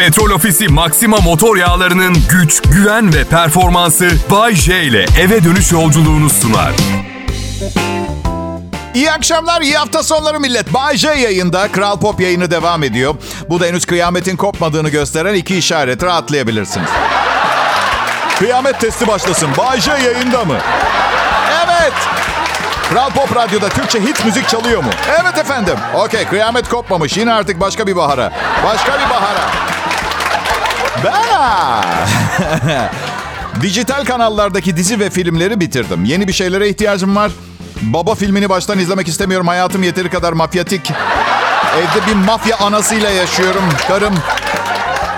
Petrol 0.00 0.30
Ofisi 0.30 0.68
Maxima 0.68 1.16
motor 1.16 1.56
yağlarının 1.56 2.16
güç, 2.30 2.62
güven 2.62 3.14
ve 3.14 3.24
performansı 3.24 4.10
Bay 4.30 4.54
J 4.54 4.82
ile 4.82 5.06
eve 5.20 5.44
dönüş 5.44 5.72
yolculuğunu 5.72 6.30
sunar. 6.30 6.72
İyi 8.94 9.12
akşamlar, 9.12 9.60
iyi 9.60 9.76
hafta 9.76 10.02
sonları 10.02 10.40
millet. 10.40 10.74
Bay 10.74 10.96
J 10.96 11.08
yayında, 11.08 11.68
Kral 11.72 12.00
Pop 12.00 12.20
yayını 12.20 12.50
devam 12.50 12.82
ediyor. 12.82 13.14
Bu 13.48 13.60
da 13.60 13.66
henüz 13.66 13.86
kıyametin 13.86 14.36
kopmadığını 14.36 14.88
gösteren 14.88 15.34
iki 15.34 15.56
işaret. 15.56 16.02
Rahatlayabilirsiniz. 16.02 16.90
Kıyamet 18.38 18.80
testi 18.80 19.08
başlasın. 19.08 19.48
Bay 19.58 19.80
J 19.80 19.90
yayında 19.90 20.44
mı? 20.44 20.56
Evet. 21.64 21.92
Kral 22.90 23.10
Pop 23.10 23.36
Radyo'da 23.36 23.68
Türkçe 23.68 24.00
hit 24.00 24.24
müzik 24.24 24.48
çalıyor 24.48 24.82
mu? 24.82 24.90
Evet 25.20 25.38
efendim. 25.38 25.76
Okey, 25.94 26.24
kıyamet 26.24 26.68
kopmamış. 26.68 27.16
Yine 27.16 27.32
artık 27.32 27.60
başka 27.60 27.86
bir 27.86 27.96
bahara. 27.96 28.32
Başka 28.64 28.92
bir 28.92 29.10
bahara. 29.10 29.50
Ben... 31.04 31.12
Dijital 33.62 34.04
kanallardaki 34.04 34.76
dizi 34.76 35.00
ve 35.00 35.10
filmleri 35.10 35.60
bitirdim. 35.60 36.04
Yeni 36.04 36.28
bir 36.28 36.32
şeylere 36.32 36.68
ihtiyacım 36.68 37.16
var. 37.16 37.32
Baba 37.82 38.14
filmini 38.14 38.48
baştan 38.48 38.78
izlemek 38.78 39.08
istemiyorum. 39.08 39.46
Hayatım 39.46 39.82
yeteri 39.82 40.10
kadar 40.10 40.32
mafyatik. 40.32 40.92
Evde 41.78 42.06
bir 42.06 42.14
mafya 42.14 42.58
anasıyla 42.58 43.10
yaşıyorum. 43.10 43.62
Karım. 43.88 44.14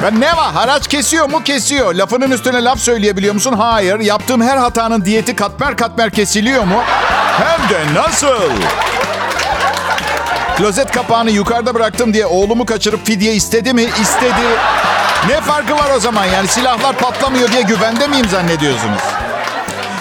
Ben 0.03 0.21
ne 0.21 0.37
var? 0.37 0.53
Haraç 0.53 0.89
kesiyor 0.89 1.31
mu? 1.31 1.43
Kesiyor. 1.45 1.95
Lafının 1.95 2.31
üstüne 2.31 2.65
laf 2.65 2.79
söyleyebiliyor 2.79 3.35
musun? 3.35 3.53
Hayır. 3.53 4.01
Yaptığım 4.01 4.43
her 4.43 4.57
hatanın 4.57 5.05
diyeti 5.05 5.37
katmer 5.37 5.77
katmer 5.77 6.11
kesiliyor 6.11 6.65
mu? 6.65 6.83
Hem 7.39 7.69
de 7.69 8.01
nasıl? 8.01 8.53
Klozet 10.57 10.91
kapağını 10.91 11.31
yukarıda 11.31 11.75
bıraktım 11.75 12.15
diye 12.15 12.27
oğlumu 12.27 12.67
kaçırıp 12.67 13.07
fidye 13.07 13.35
istedi 13.35 13.73
mi? 13.73 13.83
İstedi. 14.03 14.59
Ne 15.29 15.41
farkı 15.41 15.75
var 15.75 15.91
o 15.97 16.01
zaman? 16.01 16.25
Yani 16.25 16.49
silahlar 16.49 16.97
patlamıyor 16.97 17.53
diye 17.53 17.63
güvende 17.63 18.07
miyim 18.07 18.29
zannediyorsunuz? 18.29 19.01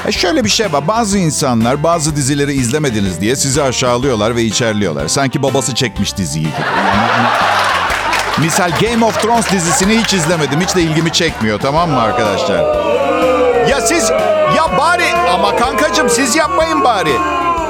E 0.07 0.11
şöyle 0.11 0.43
bir 0.43 0.49
şey 0.49 0.73
var. 0.73 0.87
Bazı 0.87 1.17
insanlar 1.17 1.83
bazı 1.83 2.15
dizileri 2.15 2.53
izlemediniz 2.53 3.21
diye 3.21 3.35
sizi 3.35 3.63
aşağılıyorlar 3.63 4.35
ve 4.35 4.41
içerliyorlar. 4.43 5.07
Sanki 5.07 5.43
babası 5.43 5.75
çekmiş 5.75 6.17
diziyi 6.17 6.47
Misal 8.37 8.71
Game 8.81 9.05
of 9.05 9.21
Thrones 9.21 9.51
dizisini 9.51 9.99
hiç 10.01 10.13
izlemedim. 10.13 10.61
Hiç 10.61 10.75
de 10.75 10.81
ilgimi 10.81 11.11
çekmiyor 11.13 11.59
tamam 11.59 11.89
mı 11.89 12.01
arkadaşlar? 12.01 12.59
Ya 13.67 13.81
siz 13.81 14.09
ya 14.57 14.77
bari 14.77 15.13
ama 15.33 15.55
kankacım 15.55 16.09
siz 16.09 16.35
yapmayın 16.35 16.83
bari. 16.83 17.13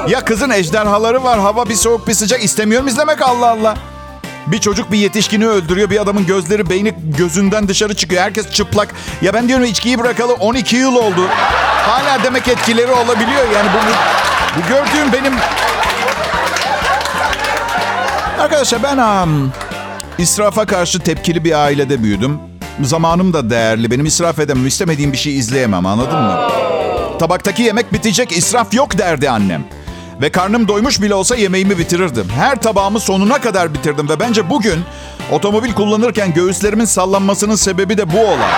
Ya 0.08 0.24
kızın 0.24 0.50
ejderhaları 0.50 1.24
var. 1.24 1.40
Hava 1.40 1.68
bir 1.68 1.74
soğuk 1.74 2.08
bir 2.08 2.14
sıcak. 2.14 2.44
istemiyorum 2.44 2.88
izlemek 2.88 3.22
Allah 3.22 3.50
Allah. 3.50 3.74
Bir 4.46 4.58
çocuk 4.58 4.92
bir 4.92 4.98
yetişkini 4.98 5.46
öldürüyor. 5.46 5.90
Bir 5.90 6.02
adamın 6.02 6.26
gözleri, 6.26 6.70
beyni 6.70 6.94
gözünden 7.18 7.68
dışarı 7.68 7.94
çıkıyor. 7.94 8.22
Herkes 8.22 8.50
çıplak. 8.50 8.94
Ya 9.22 9.34
ben 9.34 9.48
diyorum 9.48 9.64
içkiyi 9.64 9.98
bırakalı 9.98 10.32
12 10.32 10.76
yıl 10.76 10.94
oldu. 10.94 11.28
Hala 11.86 12.24
demek 12.24 12.48
etkileri 12.48 12.90
olabiliyor. 12.90 13.50
Yani 13.54 13.68
bu, 13.74 13.78
bu, 13.86 13.92
bu 14.62 14.68
gördüğüm 14.68 15.12
benim... 15.12 15.32
Arkadaşlar 18.38 18.82
ben 18.82 18.98
um, 18.98 19.52
israfa 20.18 20.66
karşı 20.66 20.98
tepkili 21.00 21.44
bir 21.44 21.52
ailede 21.64 22.02
büyüdüm. 22.02 22.38
Zamanım 22.82 23.32
da 23.32 23.50
değerli. 23.50 23.90
Benim 23.90 24.06
israf 24.06 24.38
edemem. 24.38 24.66
istemediğim 24.66 25.12
bir 25.12 25.18
şey 25.18 25.38
izleyemem 25.38 25.86
anladın 25.86 26.18
mı? 26.22 26.48
Tabaktaki 27.18 27.62
yemek 27.62 27.92
bitecek, 27.92 28.32
israf 28.32 28.74
yok 28.74 28.98
derdi 28.98 29.30
annem. 29.30 29.64
Ve 30.20 30.30
karnım 30.30 30.68
doymuş 30.68 31.02
bile 31.02 31.14
olsa 31.14 31.36
yemeğimi 31.36 31.78
bitirirdim. 31.78 32.28
Her 32.28 32.60
tabağımı 32.60 33.00
sonuna 33.00 33.40
kadar 33.40 33.74
bitirdim 33.74 34.08
ve 34.08 34.20
bence 34.20 34.50
bugün 34.50 34.80
otomobil 35.30 35.72
kullanırken 35.72 36.34
göğüslerimin 36.34 36.84
sallanmasının 36.84 37.54
sebebi 37.54 37.98
de 37.98 38.12
bu 38.12 38.18
olay. 38.20 38.50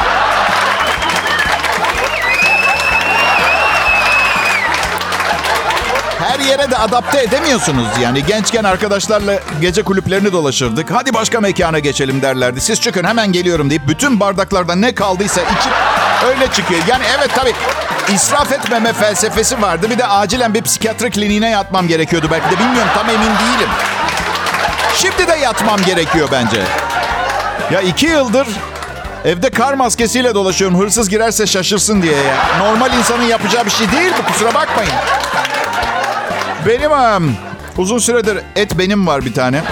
Her 6.19 6.41
yere 6.41 6.71
de 6.71 6.77
adapte 6.77 7.23
edemiyorsunuz 7.23 7.87
yani. 8.03 8.25
Gençken 8.27 8.65
arkadaşlarla 8.65 9.41
gece 9.61 9.83
kulüplerini 9.83 10.33
dolaşırdık. 10.33 10.91
Hadi 10.91 11.15
başka 11.15 11.41
mekana 11.41 11.79
geçelim 11.79 12.23
derlerdi. 12.23 12.61
Siz 12.61 12.81
çıkın 12.81 13.05
hemen 13.05 13.33
geliyorum 13.33 13.71
deyip 13.71 13.89
bütün 13.89 14.21
bardaklardan 14.21 14.83
ne 14.83 14.95
kaldıysa 14.95 15.41
içip 15.41 15.73
öyle 16.29 16.53
çıkıyor. 16.53 16.81
Yani 16.89 17.05
evet 17.19 17.31
tabii 17.37 17.53
israf 18.09 18.53
etmeme 18.53 18.93
felsefesi 18.93 19.63
vardı. 19.63 19.91
Bir 19.91 19.99
de 19.99 20.07
acilen 20.07 20.55
bir 20.55 20.63
psikiyatri 20.63 21.11
kliniğine 21.11 21.51
yatmam 21.51 21.89
gerekiyordu 21.89 22.29
belki 22.31 22.51
de. 22.51 22.59
Bilmiyorum 22.59 22.91
tam 22.95 23.11
emin 23.11 23.21
değilim. 23.27 23.69
Şimdi 24.95 25.29
de 25.29 25.37
yatmam 25.37 25.81
gerekiyor 25.87 26.29
bence. 26.33 26.63
Ya 27.71 27.81
iki 27.81 28.07
yıldır 28.07 28.47
evde 29.25 29.51
kar 29.51 29.75
maskesiyle 29.75 30.35
dolaşıyorum. 30.35 30.81
Hırsız 30.81 31.09
girerse 31.09 31.47
şaşırsın 31.47 32.03
diye 32.03 32.17
ya. 32.17 32.59
Normal 32.59 32.93
insanın 32.99 33.23
yapacağı 33.23 33.67
bir 33.67 33.71
şey 33.71 33.93
değil 33.93 34.13
bu 34.19 34.33
kusura 34.33 34.55
bakmayın. 34.55 34.93
Benim 36.67 36.93
um, 36.93 37.37
uzun 37.77 37.99
süredir 37.99 38.39
et 38.57 38.79
benim 38.79 39.07
var 39.07 39.25
bir 39.25 39.35
tane. 39.35 39.63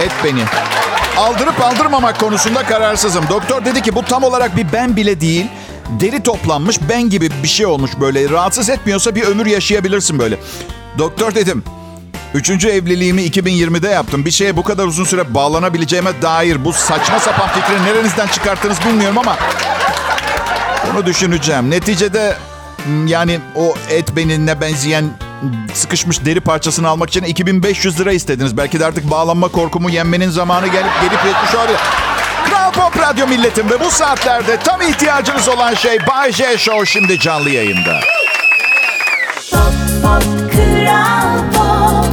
Et 0.00 0.12
beni. 0.24 0.42
Aldırıp 1.16 1.60
aldırmamak 1.64 2.20
konusunda 2.20 2.62
kararsızım. 2.62 3.24
Doktor 3.30 3.64
dedi 3.64 3.82
ki 3.82 3.94
bu 3.94 4.04
tam 4.04 4.22
olarak 4.22 4.56
bir 4.56 4.72
ben 4.72 4.96
bile 4.96 5.20
değil. 5.20 5.46
Deri 5.90 6.22
toplanmış 6.22 6.78
ben 6.88 7.10
gibi 7.10 7.30
bir 7.42 7.48
şey 7.48 7.66
olmuş 7.66 7.90
böyle. 8.00 8.30
Rahatsız 8.30 8.68
etmiyorsa 8.68 9.14
bir 9.14 9.22
ömür 9.22 9.46
yaşayabilirsin 9.46 10.18
böyle. 10.18 10.38
Doktor 10.98 11.34
dedim. 11.34 11.64
Üçüncü 12.34 12.68
evliliğimi 12.68 13.22
2020'de 13.22 13.88
yaptım. 13.88 14.24
Bir 14.24 14.30
şeye 14.30 14.56
bu 14.56 14.62
kadar 14.62 14.86
uzun 14.86 15.04
süre 15.04 15.34
bağlanabileceğime 15.34 16.22
dair 16.22 16.64
bu 16.64 16.72
saçma 16.72 17.20
sapan 17.20 17.48
fikri 17.48 17.84
nerenizden 17.84 18.26
çıkarttınız 18.26 18.78
bilmiyorum 18.88 19.18
ama... 19.18 19.36
Bunu 20.92 21.06
düşüneceğim. 21.06 21.70
Neticede 21.70 22.36
yani 23.06 23.40
o 23.56 23.74
et 23.90 24.16
benine 24.16 24.60
benzeyen 24.60 25.04
sıkışmış 25.74 26.24
deri 26.24 26.40
parçasını 26.40 26.88
almak 26.88 27.08
için 27.08 27.22
2500 27.22 28.00
lira 28.00 28.12
istediniz. 28.12 28.56
Belki 28.56 28.80
de 28.80 28.86
artık 28.86 29.10
bağlanma 29.10 29.48
korkumu 29.48 29.90
yenmenin 29.90 30.30
zamanı 30.30 30.66
gelip 30.66 30.92
gelip 31.02 31.24
yetmiş 31.24 31.54
olabilir. 31.54 31.80
Kral 32.66 32.90
Pop 32.90 32.98
Radyo 33.02 33.26
milletim 33.26 33.70
ve 33.70 33.80
bu 33.80 33.90
saatlerde 33.90 34.56
tam 34.56 34.82
ihtiyacınız 34.82 35.48
olan 35.48 35.74
şey 35.74 35.98
Bay 36.10 36.32
J 36.32 36.58
Show 36.58 36.86
şimdi 36.86 37.20
canlı 37.20 37.50
yayında. 37.50 38.00
Pop, 39.50 39.72
pop, 40.02 40.22
Kral 40.52 41.38
Pop. 41.52 42.06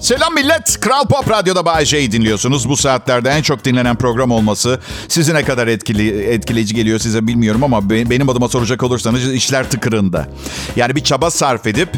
Selam 0.00 0.34
millet. 0.34 0.80
Kral 0.80 1.04
Pop 1.06 1.30
Radyo'da 1.30 1.64
Bay 1.64 1.84
J'yi 1.84 2.12
dinliyorsunuz. 2.12 2.68
Bu 2.68 2.76
saatlerde 2.76 3.30
en 3.30 3.42
çok 3.42 3.64
dinlenen 3.64 3.96
program 3.96 4.30
olması 4.30 4.80
sizi 5.08 5.34
ne 5.34 5.44
kadar 5.44 5.66
etkili, 5.66 6.22
etkileyici 6.24 6.74
geliyor 6.74 6.98
size 6.98 7.26
bilmiyorum 7.26 7.64
ama 7.64 7.90
be- 7.90 8.10
benim 8.10 8.28
adıma 8.28 8.48
soracak 8.48 8.82
olursanız 8.82 9.32
işler 9.34 9.70
tıkırında. 9.70 10.28
Yani 10.76 10.96
bir 10.96 11.04
çaba 11.04 11.30
sarf 11.30 11.66
edip 11.66 11.88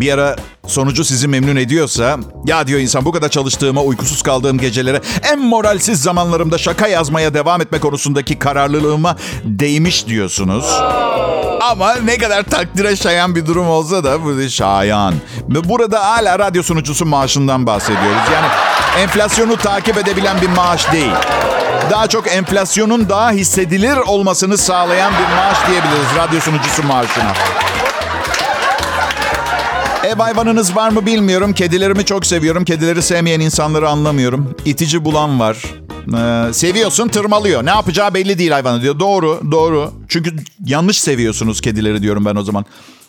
bir 0.00 0.12
ara 0.12 0.36
sonucu 0.66 1.04
sizi 1.04 1.28
memnun 1.28 1.56
ediyorsa 1.56 2.18
ya 2.44 2.66
diyor 2.66 2.80
insan 2.80 3.04
bu 3.04 3.12
kadar 3.12 3.28
çalıştığıma, 3.28 3.82
uykusuz 3.82 4.22
kaldığım 4.22 4.58
gecelere, 4.58 5.00
en 5.32 5.38
moralsiz 5.38 6.02
zamanlarımda 6.02 6.58
şaka 6.58 6.88
yazmaya 6.88 7.34
devam 7.34 7.60
etme 7.60 7.78
konusundaki 7.80 8.38
kararlılığıma 8.38 9.16
değmiş 9.44 10.06
diyorsunuz. 10.06 10.64
Ama 11.60 11.94
ne 11.94 12.18
kadar 12.18 12.42
takdire 12.42 12.96
şayan 12.96 13.34
bir 13.34 13.46
durum 13.46 13.68
olsa 13.68 14.04
da 14.04 14.24
bu 14.24 14.48
şayan. 14.48 15.14
Burada 15.48 16.04
hala 16.04 16.38
radyo 16.38 16.62
sunucusu 16.62 17.06
maaşından 17.06 17.66
bahsediyoruz. 17.66 18.22
Yani 18.34 18.46
enflasyonu 19.02 19.56
takip 19.56 19.98
edebilen 19.98 20.40
bir 20.40 20.48
maaş 20.48 20.92
değil. 20.92 21.12
Daha 21.90 22.06
çok 22.06 22.34
enflasyonun 22.34 23.08
daha 23.08 23.30
hissedilir 23.30 23.96
olmasını 23.96 24.58
sağlayan 24.58 25.12
bir 25.12 25.36
maaş 25.36 25.58
diyebiliriz 25.68 26.16
radyo 26.16 26.40
sunucusu 26.40 26.82
maaşına. 26.82 27.32
Ev 30.06 30.14
hayvanınız 30.18 30.76
var 30.76 30.90
mı 30.90 31.06
bilmiyorum. 31.06 31.52
Kedilerimi 31.52 32.04
çok 32.04 32.26
seviyorum. 32.26 32.64
Kedileri 32.64 33.02
sevmeyen 33.02 33.40
insanları 33.40 33.88
anlamıyorum. 33.88 34.56
İtici 34.64 35.04
bulan 35.04 35.40
var. 35.40 35.56
Ee, 36.16 36.52
seviyorsun 36.52 37.08
tırmalıyor. 37.08 37.64
Ne 37.66 37.70
yapacağı 37.70 38.14
belli 38.14 38.38
değil 38.38 38.50
hayvanı 38.50 38.82
diyor. 38.82 38.98
Doğru, 38.98 39.40
doğru. 39.50 39.92
Çünkü 40.08 40.36
yanlış 40.66 41.00
seviyorsunuz 41.00 41.60
kedileri 41.60 42.02
diyorum 42.02 42.24
ben 42.24 42.36
o 42.36 42.42
zaman. 42.42 42.64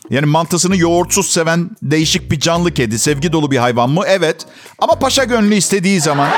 Yani 0.09 0.25
mantısını 0.25 0.77
yoğurtsuz 0.77 1.31
seven 1.31 1.69
değişik 1.81 2.31
bir 2.31 2.39
canlı 2.39 2.73
kedi. 2.73 2.99
Sevgi 2.99 3.31
dolu 3.31 3.51
bir 3.51 3.57
hayvan 3.57 3.89
mı? 3.89 4.01
Evet. 4.07 4.45
Ama 4.79 4.99
paşa 4.99 5.23
gönlü 5.23 5.55
istediği 5.55 6.01
zaman. 6.01 6.29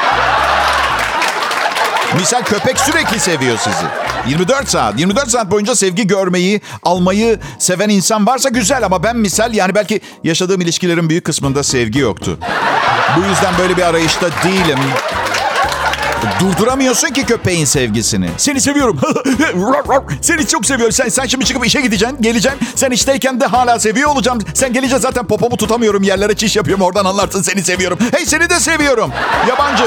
Misal 2.19 2.41
köpek 2.41 2.79
sürekli 2.79 3.19
seviyor 3.19 3.57
sizi. 3.57 4.08
24 4.29 4.69
saat. 4.69 4.99
24 4.99 5.29
saat 5.29 5.51
boyunca 5.51 5.75
sevgi 5.75 6.07
görmeyi, 6.07 6.61
almayı 6.83 7.39
seven 7.59 7.89
insan 7.89 8.27
varsa 8.27 8.49
güzel 8.49 8.85
ama 8.85 9.03
ben 9.03 9.17
misal 9.17 9.53
yani 9.53 9.75
belki 9.75 10.01
yaşadığım 10.23 10.61
ilişkilerin 10.61 11.09
büyük 11.09 11.25
kısmında 11.25 11.63
sevgi 11.63 11.99
yoktu. 11.99 12.39
Bu 13.17 13.21
yüzden 13.29 13.53
böyle 13.59 13.77
bir 13.77 13.81
arayışta 13.81 14.27
değilim. 14.43 14.79
Durduramıyorsun 16.39 17.07
ki 17.07 17.25
köpeğin 17.25 17.65
sevgisini. 17.65 18.29
Seni 18.37 18.61
seviyorum. 18.61 18.99
Seni 20.21 20.47
çok 20.47 20.65
seviyorum. 20.65 20.91
Sen, 20.91 21.09
sen 21.09 21.25
şimdi 21.25 21.45
çıkıp 21.45 21.65
işe 21.65 21.81
gideceksin, 21.81 22.17
geleceksin. 22.21 22.59
Sen 22.75 22.91
işteyken 22.91 23.39
de 23.39 23.45
hala 23.45 23.79
seviyor 23.79 24.09
olacağım. 24.09 24.39
Sen 24.53 24.73
gelince 24.73 24.99
zaten 24.99 25.27
popomu 25.27 25.57
tutamıyorum. 25.57 26.03
Yerlere 26.03 26.35
çiş 26.35 26.55
yapıyorum. 26.55 26.85
Oradan 26.85 27.05
anlarsın 27.05 27.41
seni 27.41 27.63
seviyorum. 27.63 27.99
Hey 28.15 28.25
seni 28.25 28.49
de 28.49 28.59
seviyorum. 28.59 29.11
Yabancı. 29.47 29.83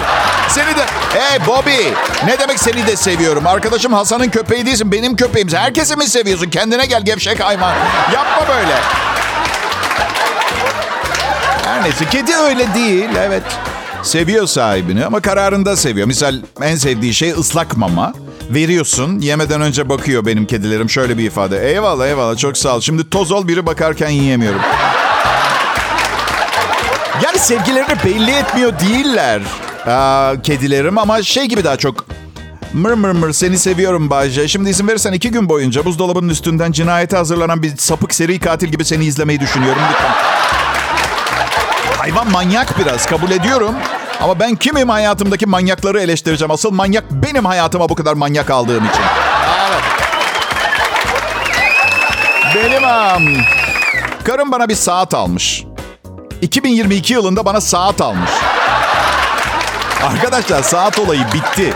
Seni 0.49 0.77
de... 0.77 0.85
Hey 1.15 1.47
Bobby. 1.47 1.89
Ne 2.27 2.39
demek 2.39 2.61
seni 2.61 2.87
de 2.87 2.97
seviyorum? 2.97 3.47
Arkadaşım 3.47 3.93
Hasan'ın 3.93 4.29
köpeği 4.31 4.67
değilsin. 4.67 4.93
Benim 4.93 5.17
köpeğim. 5.17 5.49
Herkesi 5.49 5.97
mi 5.97 6.05
seviyorsun? 6.09 6.51
Kendine 6.51 6.87
gel 6.87 7.03
gevşek 7.05 7.41
hayvan. 7.41 7.75
Yapma 8.15 8.49
böyle. 8.49 8.75
Her 11.65 11.85
neyse 11.85 12.05
kedi 12.11 12.37
öyle 12.37 12.75
değil 12.75 13.09
evet. 13.19 13.43
Seviyor 14.03 14.47
sahibini 14.47 15.05
ama 15.07 15.21
kararında 15.21 15.77
seviyor. 15.77 16.07
Misal 16.07 16.35
en 16.63 16.77
sevdiği 16.77 17.15
şey 17.15 17.31
ıslak 17.31 17.77
mama. 17.77 18.13
Veriyorsun 18.51 19.19
yemeden 19.21 19.61
önce 19.61 19.89
bakıyor 19.89 20.27
benim 20.27 20.47
kedilerim 20.47 20.91
şöyle 20.91 21.19
bir 21.19 21.25
ifade. 21.25 21.71
Eyvallah 21.71 22.07
eyvallah 22.07 22.37
çok 22.37 22.59
sağ 22.59 22.77
ol. 22.77 22.81
Şimdi 22.81 23.11
toz 23.11 23.33
ol 23.33 23.49
biri 23.49 23.67
bakarken 23.67 24.09
yiyemiyorum. 24.09 24.61
Yani 27.25 27.39
sevgilerini 27.39 27.97
belli 28.05 28.31
etmiyor 28.31 28.73
değiller 28.81 29.43
aa, 29.87 30.35
kedilerim 30.43 30.99
ama 30.99 31.23
şey 31.23 31.45
gibi 31.45 31.65
daha 31.65 31.77
çok 31.77 32.05
Mır 32.73 32.93
mır 32.93 33.11
mır 33.11 33.33
seni 33.33 33.59
seviyorum 33.59 34.11
Bayce. 34.11 34.49
Şimdi 34.49 34.71
izin 34.71 34.89
verirsen 34.89 35.13
iki 35.13 35.31
gün 35.31 35.49
boyunca 35.49 35.85
buzdolabının 35.85 36.29
üstünden 36.29 36.73
cinayete 36.73 37.17
hazırlanan 37.17 37.63
bir 37.63 37.77
sapık 37.77 38.15
seri 38.15 38.39
katil 38.39 38.69
gibi 38.69 38.85
seni 38.85 39.05
izlemeyi 39.05 39.41
düşünüyorum. 39.41 39.83
Lütfen. 39.91 40.13
Hayvan 42.03 42.31
manyak 42.31 42.79
biraz 42.79 43.07
kabul 43.07 43.31
ediyorum. 43.31 43.75
Ama 44.21 44.41
ben 44.41 44.55
kimim 44.55 44.89
hayatımdaki 44.89 45.47
manyakları 45.47 46.01
eleştireceğim. 46.01 46.51
Asıl 46.51 46.71
manyak 46.71 47.05
benim 47.11 47.45
hayatıma 47.45 47.89
bu 47.89 47.95
kadar 47.95 48.15
manyak 48.15 48.51
aldığım 48.51 48.85
için. 48.85 49.03
Evet. 49.69 49.83
Benim 52.55 52.85
am. 52.85 53.23
Karım 54.25 54.53
bana 54.53 54.69
bir 54.69 54.75
saat 54.75 55.15
almış. 55.15 55.65
2022 56.41 57.13
yılında 57.13 57.45
bana 57.45 57.61
saat 57.61 58.01
almış. 58.01 58.31
Arkadaşlar 60.05 60.63
saat 60.63 60.99
olayı 60.99 61.25
bitti. 61.35 61.75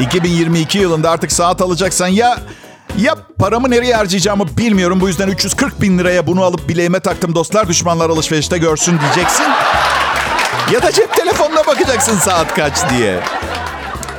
2022 0.00 0.78
yılında 0.78 1.10
artık 1.10 1.32
saat 1.32 1.62
alacaksan 1.62 2.08
ya 2.08 2.38
ya 2.98 3.14
paramı 3.38 3.70
nereye 3.70 3.94
harcayacağımı 3.94 4.56
bilmiyorum. 4.56 5.00
Bu 5.00 5.08
yüzden 5.08 5.28
340 5.28 5.80
bin 5.80 5.98
liraya 5.98 6.26
bunu 6.26 6.42
alıp 6.44 6.68
bileğime 6.68 7.00
taktım. 7.00 7.34
Dostlar 7.34 7.68
düşmanlar 7.68 8.10
alışverişte 8.10 8.58
görsün 8.58 8.98
diyeceksin. 9.00 9.46
Ya 10.72 10.82
da 10.82 10.92
cep 10.92 11.14
telefonuna 11.14 11.66
bakacaksın 11.66 12.18
saat 12.18 12.54
kaç 12.54 12.90
diye. 12.90 13.20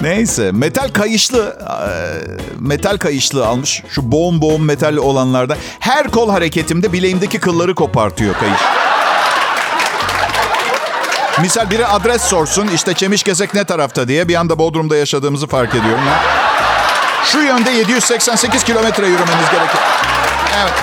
Neyse 0.01 0.51
metal 0.51 0.89
kayışlı 0.89 1.59
metal 2.59 2.97
kayışlı 2.97 3.47
almış. 3.47 3.83
Şu 3.89 4.11
boğum 4.11 4.41
boğum 4.41 4.65
metal 4.65 4.97
olanlarda. 4.97 5.57
Her 5.79 6.07
kol 6.07 6.29
hareketimde 6.29 6.93
bileğimdeki 6.93 7.39
kılları 7.39 7.75
kopartıyor 7.75 8.35
kayış. 8.35 8.61
Misal 11.41 11.69
biri 11.69 11.87
adres 11.87 12.21
sorsun 12.21 12.67
işte 12.67 12.93
Çemişgezek 12.93 13.53
ne 13.53 13.63
tarafta 13.63 14.07
diye 14.07 14.27
bir 14.27 14.35
anda 14.35 14.59
Bodrum'da 14.59 14.97
yaşadığımızı 14.97 15.47
fark 15.47 15.69
ediyorum. 15.75 16.05
Ya. 16.07 16.36
Şu 17.23 17.39
yönde 17.39 17.71
788 17.71 18.63
kilometre 18.63 19.07
yürümeniz 19.07 19.49
gerekiyor. 19.51 19.83
Evet. 20.63 20.73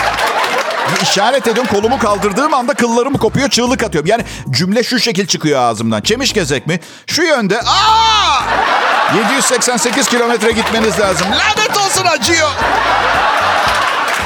İşaret 1.03 1.49
ediyorum 1.49 1.73
kolumu 1.73 1.99
kaldırdığım 1.99 2.55
anda 2.55 2.75
kıllarım 2.75 3.13
kopuyor 3.19 3.49
çığlık 3.51 3.83
atıyorum. 3.83 4.11
Yani 4.11 4.25
cümle 4.51 4.83
şu 4.83 5.01
şekil 5.01 5.27
çıkıyor 5.27 5.61
ağzımdan. 5.61 6.01
Çemişgezek 6.01 6.67
mi? 6.67 6.81
Şu 7.07 7.23
yönde. 7.23 7.61
Aa! 7.61 8.41
788 9.17 10.09
kilometre 10.09 10.53
gitmeniz 10.53 11.01
lazım. 11.01 11.27
Lanet 11.31 11.77
olsun 11.77 12.07
acıyor. 12.07 12.51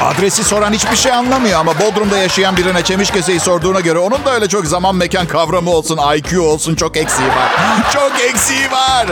Adresi 0.03 0.45
soran 0.45 0.73
hiçbir 0.73 0.97
şey 0.97 1.12
anlamıyor 1.12 1.61
ama 1.61 1.79
Bodrum'da 1.79 2.19
yaşayan 2.19 2.56
birine 2.56 2.85
Çemişkese'yi 2.85 3.41
sorduğuna 3.41 3.81
göre 3.81 3.99
onun 3.99 4.25
da 4.25 4.35
öyle 4.35 4.49
çok 4.49 4.67
zaman 4.67 4.97
mekan 4.97 5.27
kavramı 5.27 5.71
olsun, 5.71 5.99
IQ 6.17 6.41
olsun 6.43 6.75
çok 6.75 6.97
eksiği 6.97 7.29
var. 7.29 7.53
çok 7.93 8.12
eksiği 8.21 8.71
var. 8.71 9.06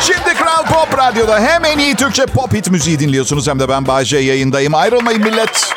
Şimdi 0.00 0.34
Kral 0.34 0.64
Pop 0.64 0.98
Radyo'da 0.98 1.40
hem 1.40 1.64
en 1.64 1.78
iyi 1.78 1.94
Türkçe 1.94 2.26
pop 2.26 2.54
hit 2.54 2.70
müziği 2.70 2.98
dinliyorsunuz 2.98 3.48
hem 3.48 3.60
de 3.60 3.68
ben 3.68 3.86
Bayce 3.86 4.18
yayındayım. 4.18 4.74
Ayrılmayın 4.74 5.20
millet. 5.22 5.74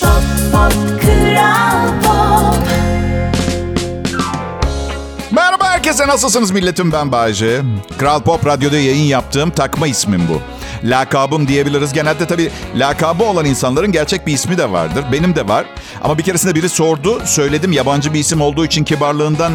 Pop 0.00 0.22
Pop 0.52 0.72
Kral 1.02 1.88
Pop 2.02 2.66
Merhaba 5.30 5.64
herkese 5.64 6.06
nasılsınız 6.06 6.50
milletim 6.50 6.92
ben 6.92 7.12
Bayce. 7.12 7.62
Kral 7.98 8.20
Pop 8.20 8.46
Radyo'da 8.46 8.76
yayın 8.76 9.04
yaptığım 9.04 9.50
takma 9.50 9.86
ismim 9.86 10.28
bu. 10.28 10.53
Lakabım 10.84 11.48
diyebiliriz. 11.48 11.92
Genelde 11.92 12.26
tabii 12.26 12.50
lakabı 12.76 13.24
olan 13.24 13.44
insanların 13.44 13.92
gerçek 13.92 14.26
bir 14.26 14.32
ismi 14.32 14.58
de 14.58 14.70
vardır. 14.70 15.04
Benim 15.12 15.36
de 15.36 15.48
var. 15.48 15.64
Ama 16.02 16.18
bir 16.18 16.22
keresinde 16.22 16.54
biri 16.54 16.68
sordu. 16.68 17.22
Söyledim 17.24 17.72
yabancı 17.72 18.14
bir 18.14 18.18
isim 18.18 18.40
olduğu 18.40 18.64
için 18.64 18.84
kibarlığından... 18.84 19.52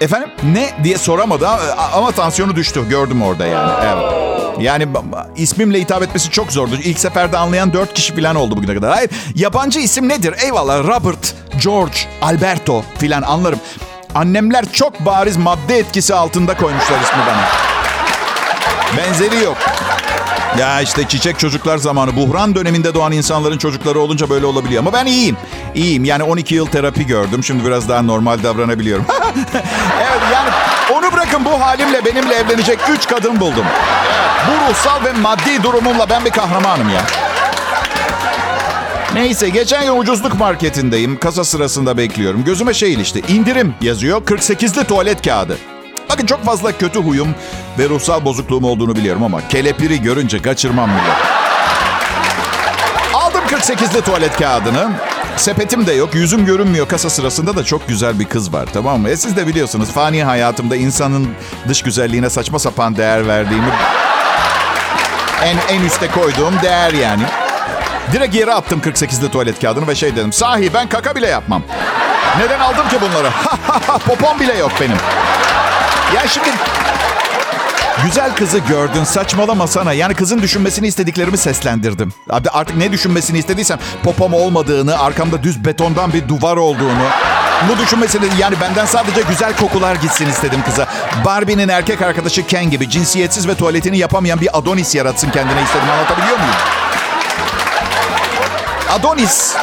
Efendim 0.00 0.30
ne 0.42 0.70
diye 0.84 0.98
soramadı 0.98 1.48
ama 1.92 2.12
tansiyonu 2.12 2.56
düştü. 2.56 2.88
Gördüm 2.88 3.22
orada 3.22 3.46
yani. 3.46 3.72
Evet. 3.84 4.30
Yani 4.60 4.88
ismimle 5.36 5.80
hitap 5.80 6.02
etmesi 6.02 6.30
çok 6.30 6.52
zordu. 6.52 6.74
İlk 6.84 6.98
seferde 6.98 7.38
anlayan 7.38 7.72
dört 7.72 7.94
kişi 7.94 8.16
falan 8.16 8.36
oldu 8.36 8.56
bugüne 8.56 8.74
kadar. 8.74 8.94
Hayır 8.94 9.10
yabancı 9.34 9.80
isim 9.80 10.08
nedir? 10.08 10.34
Eyvallah 10.44 10.84
Robert, 10.88 11.34
George, 11.64 11.96
Alberto 12.22 12.84
filan 12.98 13.22
anlarım. 13.22 13.58
Annemler 14.14 14.64
çok 14.72 15.06
bariz 15.06 15.36
madde 15.36 15.78
etkisi 15.78 16.14
altında 16.14 16.56
koymuşlar 16.56 17.00
ismi 17.00 17.18
bana. 17.26 17.48
Benzeri 18.96 19.44
yok. 19.44 19.56
Ya 20.58 20.80
işte 20.80 21.08
çiçek 21.08 21.38
çocuklar 21.38 21.78
zamanı 21.78 22.16
buhran 22.16 22.54
döneminde 22.54 22.94
doğan 22.94 23.12
insanların 23.12 23.58
çocukları 23.58 24.00
olunca 24.00 24.30
böyle 24.30 24.46
olabiliyor. 24.46 24.82
Ama 24.82 24.92
ben 24.92 25.06
iyiyim. 25.06 25.36
İyiyim. 25.74 26.04
Yani 26.04 26.22
12 26.22 26.54
yıl 26.54 26.66
terapi 26.66 27.06
gördüm. 27.06 27.44
Şimdi 27.44 27.64
biraz 27.64 27.88
daha 27.88 28.02
normal 28.02 28.42
davranabiliyorum. 28.42 29.04
evet 30.00 30.20
yani 30.32 30.50
onu 30.92 31.12
bırakın 31.12 31.44
bu 31.44 31.60
halimle 31.60 32.04
benimle 32.04 32.34
evlenecek 32.34 32.78
3 32.90 33.06
kadın 33.08 33.40
buldum. 33.40 33.64
Bu 34.48 34.70
ruhsal 34.70 35.04
ve 35.04 35.12
maddi 35.12 35.62
durumumla 35.62 36.10
ben 36.10 36.24
bir 36.24 36.30
kahramanım 36.30 36.88
ya. 36.88 37.00
Neyse 39.14 39.48
geçen 39.48 39.84
gün 39.84 39.96
ucuzluk 40.00 40.34
marketindeyim. 40.34 41.18
Kasa 41.18 41.44
sırasında 41.44 41.96
bekliyorum. 41.96 42.44
Gözüme 42.44 42.74
şey 42.74 42.92
ilişti. 42.92 43.22
İndirim 43.28 43.74
yazıyor. 43.80 44.22
48'li 44.22 44.84
tuvalet 44.84 45.22
kağıdı. 45.22 45.56
Bakın 46.10 46.26
çok 46.26 46.44
fazla 46.44 46.78
kötü 46.78 46.98
huyum 46.98 47.34
ve 47.78 47.88
ruhsal 47.88 48.24
bozukluğum 48.24 48.64
olduğunu 48.64 48.96
biliyorum 48.96 49.22
ama 49.22 49.48
kelepiri 49.48 50.02
görünce 50.02 50.42
kaçırmam 50.42 50.90
bile. 50.90 51.12
Aldım 53.14 53.40
48'li 53.50 54.00
tuvalet 54.00 54.36
kağıdını. 54.38 54.90
Sepetim 55.36 55.86
de 55.86 55.92
yok, 55.92 56.14
yüzüm 56.14 56.46
görünmüyor. 56.46 56.88
Kasa 56.88 57.10
sırasında 57.10 57.56
da 57.56 57.64
çok 57.64 57.88
güzel 57.88 58.18
bir 58.20 58.24
kız 58.24 58.52
var 58.52 58.68
tamam 58.72 59.00
mı? 59.00 59.10
E 59.10 59.16
siz 59.16 59.36
de 59.36 59.46
biliyorsunuz 59.46 59.88
fani 59.90 60.24
hayatımda 60.24 60.76
insanın 60.76 61.28
dış 61.68 61.82
güzelliğine 61.82 62.30
saçma 62.30 62.58
sapan 62.58 62.96
değer 62.96 63.28
verdiğimi... 63.28 63.70
En, 65.44 65.56
en 65.76 65.84
üste 65.84 66.08
koyduğum 66.10 66.54
değer 66.62 66.92
yani. 66.92 67.22
Direkt 68.12 68.34
yere 68.34 68.54
attım 68.54 68.80
48'li 68.80 69.30
tuvalet 69.30 69.60
kağıdını 69.60 69.88
ve 69.88 69.94
şey 69.94 70.16
dedim. 70.16 70.32
Sahi 70.32 70.74
ben 70.74 70.88
kaka 70.88 71.14
bile 71.14 71.26
yapmam. 71.26 71.62
Neden 72.38 72.60
aldım 72.60 72.88
ki 72.88 72.96
bunları? 73.00 73.28
Popom 74.06 74.40
bile 74.40 74.58
yok 74.58 74.72
benim. 74.80 74.96
Ya 76.14 76.28
şimdi 76.28 76.48
güzel 78.04 78.34
kızı 78.36 78.58
gördün 78.58 79.04
saçmalamasana. 79.04 79.92
Yani 79.92 80.14
kızın 80.14 80.42
düşünmesini 80.42 80.86
istediklerimi 80.86 81.38
seslendirdim. 81.38 82.12
Abi 82.30 82.50
artık 82.50 82.76
ne 82.76 82.92
düşünmesini 82.92 83.38
istediysem 83.38 83.78
popom 84.02 84.34
olmadığını, 84.34 84.98
arkamda 84.98 85.42
düz 85.42 85.64
betondan 85.64 86.12
bir 86.12 86.28
duvar 86.28 86.56
olduğunu. 86.56 87.04
Bu 87.68 87.78
düşünmesini 87.78 88.24
yani 88.38 88.56
benden 88.60 88.86
sadece 88.86 89.22
güzel 89.22 89.56
kokular 89.56 89.94
gitsin 89.94 90.26
istedim 90.26 90.62
kıza. 90.64 90.86
Barbie'nin 91.24 91.68
erkek 91.68 92.02
arkadaşı 92.02 92.46
Ken 92.46 92.70
gibi 92.70 92.90
cinsiyetsiz 92.90 93.48
ve 93.48 93.54
tuvaletini 93.54 93.98
yapamayan 93.98 94.40
bir 94.40 94.58
Adonis 94.58 94.94
yaratsın 94.94 95.30
kendine 95.30 95.62
istedim. 95.62 95.90
Anlatabiliyor 95.90 96.36
muyum? 96.38 96.54
Adonis 98.90 99.54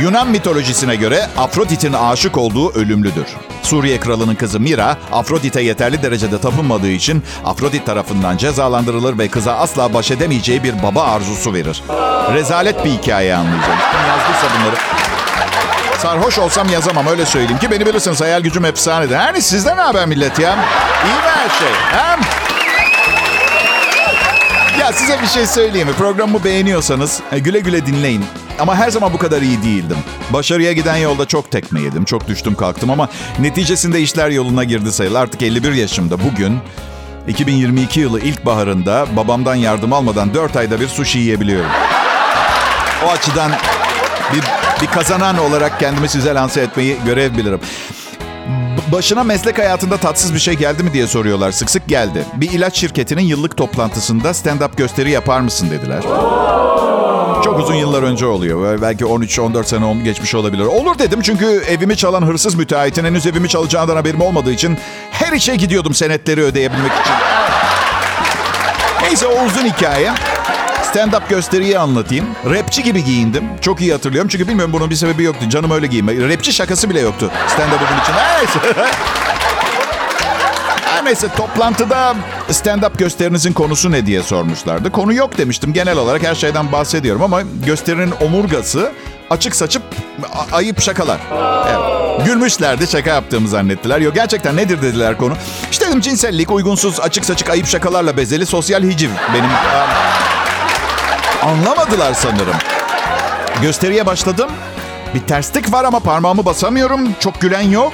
Yunan 0.00 0.28
mitolojisine 0.28 0.96
göre 0.96 1.26
Afrodit'in 1.38 1.92
aşık 1.92 2.38
olduğu 2.38 2.72
ölümlüdür. 2.72 3.26
Suriye 3.62 4.00
kralının 4.00 4.34
kızı 4.34 4.60
Mira, 4.60 4.96
Afrodit'e 5.12 5.60
yeterli 5.60 6.02
derecede 6.02 6.40
tapınmadığı 6.40 6.90
için 6.90 7.22
Afrodit 7.44 7.86
tarafından 7.86 8.36
cezalandırılır 8.36 9.18
ve 9.18 9.28
kıza 9.28 9.52
asla 9.56 9.94
baş 9.94 10.10
edemeyeceği 10.10 10.62
bir 10.64 10.82
baba 10.82 11.02
arzusu 11.02 11.54
verir. 11.54 11.82
Rezalet 12.34 12.84
bir 12.84 12.90
hikaye 12.90 13.34
anlayacağım. 13.36 13.78
Kim 13.90 14.00
yazdıysa 14.08 14.60
bunları... 14.60 14.76
Sarhoş 15.98 16.38
olsam 16.38 16.68
yazamam 16.68 17.06
öyle 17.06 17.26
söyleyeyim 17.26 17.58
ki 17.58 17.70
beni 17.70 17.86
bilirsiniz 17.86 18.20
hayal 18.20 18.40
gücüm 18.40 18.64
efsanedir. 18.64 19.14
Yani 19.14 19.42
sizde 19.42 19.76
ne 19.76 19.80
haber 19.80 20.06
millet 20.06 20.38
ya? 20.38 20.52
İyi 21.04 21.14
mi 21.14 21.30
her 21.36 21.48
şey? 21.48 21.68
Hem? 21.92 22.20
Ya 24.86 24.92
size 24.92 25.22
bir 25.22 25.26
şey 25.26 25.46
söyleyeyim 25.46 25.88
mi? 25.88 25.94
Programımı 25.94 26.44
beğeniyorsanız 26.44 27.20
e, 27.32 27.38
güle 27.38 27.60
güle 27.60 27.86
dinleyin. 27.86 28.24
Ama 28.58 28.76
her 28.76 28.90
zaman 28.90 29.12
bu 29.12 29.18
kadar 29.18 29.42
iyi 29.42 29.62
değildim. 29.62 29.96
Başarıya 30.30 30.72
giden 30.72 30.96
yolda 30.96 31.26
çok 31.26 31.50
tekme 31.50 31.80
yedim. 31.80 32.04
Çok 32.04 32.28
düştüm 32.28 32.54
kalktım 32.54 32.90
ama 32.90 33.08
neticesinde 33.38 34.00
işler 34.00 34.30
yoluna 34.30 34.64
girdi 34.64 34.92
sayılır. 34.92 35.20
Artık 35.20 35.42
51 35.42 35.72
yaşımda 35.72 36.16
bugün 36.24 36.58
2022 37.28 38.00
yılı 38.00 38.20
ilkbaharında 38.20 39.06
babamdan 39.16 39.54
yardım 39.54 39.92
almadan 39.92 40.34
4 40.34 40.56
ayda 40.56 40.80
bir 40.80 40.88
sushi 40.88 41.18
yiyebiliyorum. 41.18 41.70
O 43.06 43.10
açıdan 43.10 43.52
bir, 44.32 44.42
bir 44.82 44.92
kazanan 44.92 45.38
olarak 45.38 45.80
kendimi 45.80 46.08
size 46.08 46.34
lanse 46.34 46.60
etmeyi 46.60 46.96
görev 47.06 47.36
bilirim. 47.36 47.60
Başına 48.92 49.24
meslek 49.24 49.58
hayatında 49.58 49.96
tatsız 49.96 50.34
bir 50.34 50.38
şey 50.38 50.54
geldi 50.54 50.82
mi 50.82 50.92
diye 50.92 51.06
soruyorlar. 51.06 51.52
Sık 51.52 51.70
sık 51.70 51.88
geldi. 51.88 52.24
Bir 52.34 52.50
ilaç 52.50 52.76
şirketinin 52.76 53.22
yıllık 53.22 53.56
toplantısında 53.56 54.28
stand-up 54.30 54.76
gösteri 54.76 55.10
yapar 55.10 55.40
mısın 55.40 55.70
dediler. 55.70 56.02
Çok 57.44 57.60
uzun 57.60 57.74
yıllar 57.74 58.02
önce 58.02 58.26
oluyor. 58.26 58.82
Belki 58.82 59.04
13-14 59.04 59.64
sene 59.64 60.02
geçmiş 60.04 60.34
olabilir. 60.34 60.64
Olur 60.64 60.98
dedim 60.98 61.20
çünkü 61.22 61.46
evimi 61.68 61.96
çalan 61.96 62.22
hırsız 62.22 62.54
müteahhitin 62.54 63.04
henüz 63.04 63.26
evimi 63.26 63.48
çalacağından 63.48 63.96
haberim 63.96 64.20
olmadığı 64.20 64.52
için 64.52 64.78
her 65.10 65.32
işe 65.32 65.56
gidiyordum 65.56 65.94
senetleri 65.94 66.42
ödeyebilmek 66.42 66.92
için. 66.92 67.14
Neyse 69.02 69.26
o 69.26 69.44
uzun 69.46 69.66
hikaye. 69.66 70.12
Stand-up 70.96 71.28
gösteriyi 71.28 71.78
anlatayım. 71.78 72.26
Rapçi 72.50 72.82
gibi 72.82 73.04
giyindim. 73.04 73.44
Çok 73.60 73.80
iyi 73.80 73.92
hatırlıyorum. 73.92 74.28
Çünkü 74.28 74.48
bilmiyorum 74.48 74.72
bunun 74.72 74.90
bir 74.90 74.94
sebebi 74.94 75.22
yoktu. 75.22 75.48
Canım 75.48 75.70
öyle 75.70 75.86
giyinme. 75.86 76.28
Rapçi 76.28 76.52
şakası 76.52 76.90
bile 76.90 77.00
yoktu 77.00 77.30
stand-up'ın 77.48 78.02
için. 78.02 78.12
Her 80.84 81.04
neyse 81.04 81.28
toplantıda 81.36 82.14
stand-up 82.50 82.96
gösterinizin 82.98 83.52
konusu 83.52 83.90
ne 83.92 84.06
diye 84.06 84.22
sormuşlardı. 84.22 84.92
Konu 84.92 85.12
yok 85.12 85.38
demiştim. 85.38 85.72
Genel 85.72 85.98
olarak 85.98 86.22
her 86.22 86.34
şeyden 86.34 86.72
bahsediyorum 86.72 87.22
ama 87.22 87.42
gösterinin 87.66 88.12
omurgası 88.20 88.92
açık 89.30 89.56
saçıp 89.56 89.82
ayıp 90.52 90.80
şakalar. 90.80 91.20
Evet. 91.68 92.26
Gülmüşlerdi 92.26 92.86
şaka 92.86 93.10
yaptığımı 93.10 93.48
zannettiler. 93.48 94.00
Yok 94.00 94.14
gerçekten 94.14 94.56
nedir 94.56 94.82
dediler 94.82 95.18
konu. 95.18 95.34
İşte 95.70 95.86
dedim 95.86 96.00
cinsellik, 96.00 96.50
uygunsuz, 96.50 97.00
açık 97.00 97.24
saçık 97.24 97.50
ayıp 97.50 97.66
şakalarla 97.66 98.16
bezeli 98.16 98.46
sosyal 98.46 98.82
hiciv. 98.82 99.10
Benim... 99.34 99.50
Anlamadılar 101.46 102.14
sanırım. 102.14 102.54
Gösteriye 103.62 104.06
başladım. 104.06 104.50
Bir 105.14 105.20
terslik 105.20 105.72
var 105.72 105.84
ama 105.84 106.00
parmağımı 106.00 106.44
basamıyorum. 106.44 107.08
Çok 107.20 107.40
gülen 107.40 107.60
yok. 107.60 107.92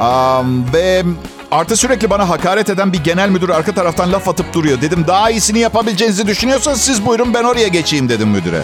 Am, 0.00 0.72
ve 0.72 1.02
artı 1.50 1.76
sürekli 1.76 2.10
bana 2.10 2.28
hakaret 2.28 2.70
eden 2.70 2.92
bir 2.92 3.04
genel 3.04 3.28
müdür 3.28 3.48
arka 3.48 3.72
taraftan 3.74 4.12
laf 4.12 4.28
atıp 4.28 4.52
duruyor. 4.54 4.80
Dedim 4.80 5.04
daha 5.08 5.30
iyisini 5.30 5.58
yapabileceğinizi 5.58 6.26
düşünüyorsanız 6.26 6.80
siz 6.80 7.06
buyurun 7.06 7.34
ben 7.34 7.44
oraya 7.44 7.68
geçeyim 7.68 8.08
dedim 8.08 8.28
müdüre. 8.28 8.62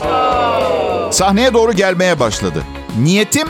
Sahneye 1.13 1.55
doğru 1.55 1.73
gelmeye 1.73 2.21
başladı. 2.21 2.63
Niyetim 3.03 3.49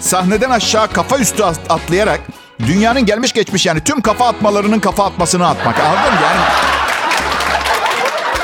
sahneden 0.00 0.50
aşağı 0.50 0.88
kafa 0.88 1.18
üstü 1.18 1.42
at- 1.42 1.60
atlayarak 1.68 2.20
dünyanın 2.58 3.06
gelmiş 3.06 3.32
geçmiş 3.32 3.66
yani 3.66 3.80
tüm 3.84 4.00
kafa 4.00 4.26
atmalarının 4.28 4.80
kafa 4.80 5.04
atmasını 5.04 5.48
atmak. 5.48 5.80
Anladın? 5.80 6.22
Yani 6.22 6.40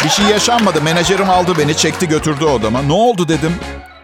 bir 0.07 0.11
şey 0.11 0.27
yaşanmadı. 0.27 0.83
Menajerim 0.83 1.31
aldı 1.31 1.53
beni, 1.59 1.77
çekti 1.77 2.09
götürdü 2.09 2.45
odama. 2.45 2.83
Ne 2.83 2.93
oldu 2.93 3.29
dedim. 3.29 3.53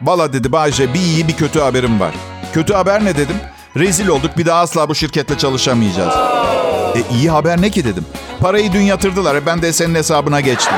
Valla 0.03 0.33
dedi 0.33 0.53
Bayce 0.53 0.95
bir 0.95 1.01
iyi 1.01 1.29
bir 1.29 1.37
kötü 1.37 1.61
haberim 1.61 2.01
var. 2.01 2.15
Kötü 2.53 2.75
haber 2.75 3.05
ne 3.05 3.17
dedim. 3.17 3.37
Rezil 3.77 4.09
olduk 4.09 4.39
bir 4.39 4.47
daha 4.47 4.61
asla 4.61 4.89
bu 4.89 4.95
şirketle 4.95 5.39
çalışamayacağız. 5.39 6.15
E 6.97 7.15
iyi 7.15 7.31
haber 7.31 7.63
ne 7.63 7.71
ki 7.71 7.85
dedim. 7.85 8.07
Parayı 8.41 8.73
dün 8.73 8.81
yatırdılar. 8.81 9.35
E, 9.35 9.47
ben 9.47 9.63
de 9.63 9.73
senin 9.73 9.95
hesabına 9.95 10.41
geçtim. 10.41 10.75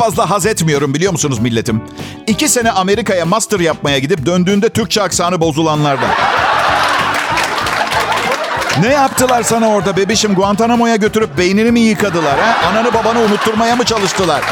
Fazla 0.00 0.30
haz 0.30 0.46
etmiyorum 0.46 0.94
biliyor 0.94 1.12
musunuz 1.12 1.38
milletim? 1.38 1.82
İki 2.26 2.48
sene 2.48 2.70
Amerika'ya 2.70 3.26
master 3.26 3.60
yapmaya 3.60 3.98
gidip 3.98 4.26
döndüğünde 4.26 4.68
Türkçe 4.68 5.02
aksanı 5.02 5.40
bozulanlardan. 5.40 6.10
Ne 8.80 8.88
yaptılar 8.88 9.42
sana 9.42 9.68
orada 9.68 9.96
bebişim? 9.96 10.34
Guantanamo'ya 10.34 10.96
götürüp 10.96 11.38
beynini 11.38 11.70
mi 11.70 11.80
yıkadılar? 11.80 12.38
Ha? 12.38 12.68
Ananı 12.68 12.94
babanı 12.94 13.20
unutturmaya 13.20 13.76
mı 13.76 13.84
çalıştılar? 13.84 14.42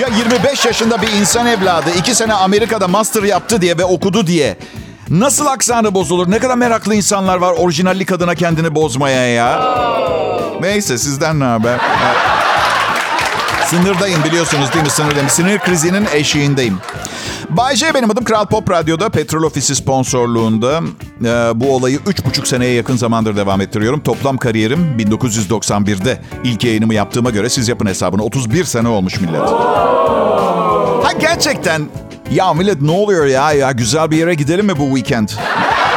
Ya 0.00 0.08
25 0.18 0.66
yaşında 0.66 1.02
bir 1.02 1.12
insan 1.12 1.46
evladı 1.46 1.90
iki 1.98 2.14
sene 2.14 2.32
Amerika'da 2.32 2.88
master 2.88 3.22
yaptı 3.22 3.62
diye 3.62 3.78
ve 3.78 3.84
okudu 3.84 4.26
diye. 4.26 4.56
Nasıl 5.08 5.46
aksanı 5.46 5.94
bozulur? 5.94 6.30
Ne 6.30 6.38
kadar 6.38 6.54
meraklı 6.54 6.94
insanlar 6.94 7.36
var 7.36 7.52
orijinallik 7.52 8.12
adına 8.12 8.34
kendini 8.34 8.74
bozmaya 8.74 9.34
ya. 9.34 9.76
Neyse 10.60 10.98
sizden 10.98 11.40
ne 11.40 11.44
haber? 11.44 11.80
Sınırdayım 13.74 14.24
biliyorsunuz 14.24 14.72
değil 14.72 14.84
mi? 14.84 14.90
Sınırdayım. 14.90 15.28
Sinir 15.28 15.58
krizinin 15.58 16.06
eşiğindeyim. 16.14 16.78
Bay 17.50 17.76
J 17.76 17.94
benim 17.94 18.10
adım. 18.10 18.24
Kral 18.24 18.46
Pop 18.46 18.70
Radyo'da 18.70 19.08
Petrol 19.08 19.42
Ofisi 19.42 19.74
sponsorluğunda 19.74 20.80
e, 21.24 21.60
bu 21.60 21.74
olayı 21.76 21.98
3,5 21.98 22.46
seneye 22.46 22.74
yakın 22.74 22.96
zamandır 22.96 23.36
devam 23.36 23.60
ettiriyorum. 23.60 24.00
Toplam 24.00 24.36
kariyerim 24.36 24.96
1991'de 24.98 26.20
ilk 26.44 26.64
yayınımı 26.64 26.94
yaptığıma 26.94 27.30
göre 27.30 27.48
siz 27.48 27.68
yapın 27.68 27.86
hesabını. 27.86 28.22
31 28.22 28.64
sene 28.64 28.88
olmuş 28.88 29.20
millet. 29.20 29.40
Ha 31.02 31.12
gerçekten 31.20 31.88
ya 32.30 32.54
millet 32.54 32.82
ne 32.82 32.90
oluyor 32.90 33.26
ya 33.26 33.52
ya 33.52 33.72
güzel 33.72 34.10
bir 34.10 34.16
yere 34.16 34.34
gidelim 34.34 34.66
mi 34.66 34.78
bu 34.78 34.96
weekend? 34.96 35.28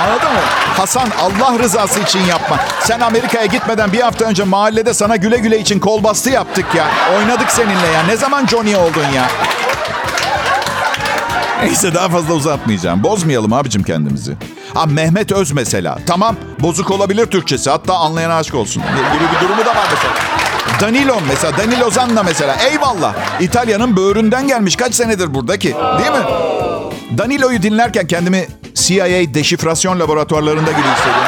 Anladın 0.08 0.34
mı? 0.34 0.40
Hasan 0.78 1.08
Allah 1.22 1.60
rızası 1.60 2.00
için 2.00 2.20
yapma. 2.20 2.60
Sen 2.80 3.00
Amerika'ya 3.00 3.46
gitmeden 3.46 3.94
bir 3.94 4.02
hafta 4.02 4.26
önce 4.26 4.44
mahallede 4.44 4.94
sana 4.94 5.16
güle 5.16 5.38
güle 5.38 5.60
için 5.60 5.80
kol 5.80 6.04
bastı 6.04 6.30
yaptık 6.30 6.66
ya. 6.76 6.86
Oynadık 7.18 7.52
seninle 7.52 7.88
ya. 7.88 8.04
Ne 8.04 8.18
zaman 8.18 8.46
Johnny 8.46 8.76
oldun 8.76 9.06
ya? 9.16 9.28
Neyse 11.64 11.94
daha 11.94 12.10
fazla 12.10 12.34
uzatmayacağım. 12.34 13.04
Bozmayalım 13.04 13.54
abicim 13.54 13.84
kendimizi. 13.84 14.34
Ha 14.74 14.86
Mehmet 14.86 15.32
Öz 15.32 15.52
mesela. 15.52 15.98
Tamam 16.08 16.36
bozuk 16.60 16.92
olabilir 16.92 17.26
Türkçesi. 17.26 17.70
Hatta 17.70 17.94
anlayana 17.94 18.36
aşk 18.36 18.56
olsun. 18.56 18.84
Gibi 19.14 19.26
bir 19.36 19.48
durumu 19.48 19.66
da 19.66 19.70
var 19.70 19.88
mesela. 19.92 20.14
Danilo 20.82 21.18
mesela. 21.28 21.58
Danilo 21.58 21.90
Zanna 21.92 22.24
mesela. 22.24 22.56
Eyvallah. 22.72 23.14
İtalya'nın 23.40 23.98
böğründen 23.98 24.48
gelmiş. 24.48 24.76
Kaç 24.76 24.96
senedir 24.96 25.34
buradaki. 25.34 25.68
Değil 25.68 26.12
mi? 26.12 26.26
Danilo'yu 27.18 27.62
dinlerken 27.62 28.08
kendimi 28.08 28.48
CIA 28.77 29.34
deşifrasyon 29.34 30.00
laboratuvarlarında 30.00 30.72
gibi 30.72 30.88
hissediyorum. 30.96 31.25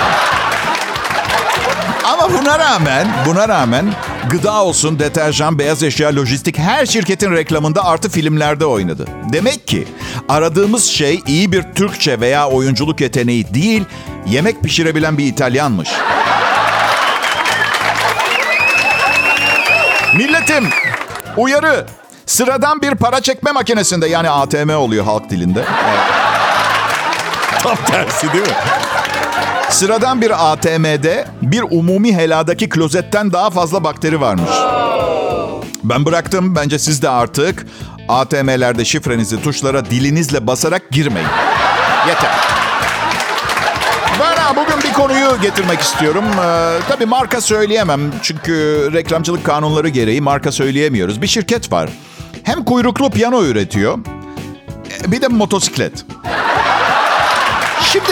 Ama 2.04 2.40
buna 2.40 2.60
rağmen, 2.60 3.08
buna 3.26 3.50
rağmen 3.50 3.86
gıda 4.30 4.64
olsun, 4.64 5.00
deterjan, 5.00 5.60
beyaz 5.60 5.84
eşya, 5.84 6.16
lojistik 6.16 6.58
her 6.58 6.86
şirketin 6.86 7.32
reklamında 7.32 7.86
artı 7.86 8.10
filmlerde 8.10 8.66
oynadı. 8.66 9.06
Demek 9.34 9.68
ki 9.68 9.88
aradığımız 10.30 10.84
şey 10.84 11.22
iyi 11.28 11.52
bir 11.52 11.64
Türkçe 11.76 12.20
veya 12.20 12.50
oyunculuk 12.50 13.02
yeteneği 13.02 13.54
değil, 13.54 13.84
yemek 14.28 14.64
pişirebilen 14.64 15.18
bir 15.18 15.26
İtalyanmış. 15.26 15.90
Milletim, 20.16 20.70
uyarı. 21.38 21.86
Sıradan 22.26 22.82
bir 22.82 22.96
para 22.96 23.22
çekme 23.22 23.52
makinesinde 23.52 24.08
yani 24.08 24.30
ATM 24.30 24.70
oluyor 24.70 25.06
halk 25.06 25.30
dilinde. 25.30 25.60
Evet. 25.60 26.29
Tam 27.64 27.76
tersi 27.86 28.34
değil 28.34 28.44
mi? 28.48 28.54
Sıradan 29.70 30.22
bir 30.22 30.52
ATM'de 30.52 31.26
bir 31.42 31.62
umumi 31.70 32.16
heladaki 32.16 32.70
klozetten 32.70 33.34
daha 33.34 33.50
fazla 33.50 33.84
bakteri 33.84 34.22
varmış. 34.22 34.50
Ben 35.84 36.06
bıraktım. 36.06 36.56
Bence 36.56 36.80
siz 36.80 37.02
de 37.02 37.10
artık 37.10 37.66
ATM'lerde 38.08 38.86
şifrenizi 38.86 39.44
tuşlara 39.44 39.86
dilinizle 39.86 40.48
basarak 40.48 40.92
girmeyin. 40.92 41.28
Yeter. 42.08 42.32
Ben 44.20 44.56
bugün 44.56 44.84
bir 44.84 44.94
konuyu 44.94 45.42
getirmek 45.42 45.80
istiyorum. 45.80 46.24
Ee, 46.46 46.80
tabii 46.90 47.06
marka 47.06 47.42
söyleyemem. 47.42 48.02
Çünkü 48.22 48.90
reklamcılık 48.94 49.44
kanunları 49.46 49.90
gereği 49.90 50.22
marka 50.22 50.52
söyleyemiyoruz. 50.52 51.22
Bir 51.22 51.28
şirket 51.28 51.72
var. 51.72 51.90
Hem 52.44 52.66
kuyruklu 52.66 53.10
piyano 53.10 53.44
üretiyor. 53.44 53.98
e, 55.08 55.12
Bir 55.12 55.22
de 55.22 55.28
motosiklet. 55.28 56.06
Şimdi 57.92 58.12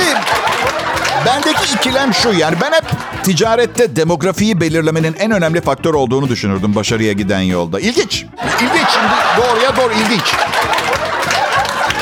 bendeki 1.26 1.74
ikilem 1.76 2.14
şu 2.14 2.34
yani 2.34 2.56
ben 2.62 2.72
hep 2.72 2.84
ticarette 3.24 3.96
demografiyi 3.96 4.62
belirlemenin 4.62 5.16
en 5.20 5.32
önemli 5.32 5.62
faktör 5.62 5.94
olduğunu 5.94 6.30
düşünürdüm 6.30 6.76
başarıya 6.76 7.14
giden 7.14 7.40
yolda. 7.40 7.80
İlginç. 7.80 8.26
İlginç 8.62 8.90
şimdi 8.94 9.14
doğruya 9.38 9.76
doğru 9.76 9.94
ilginç. 9.94 10.34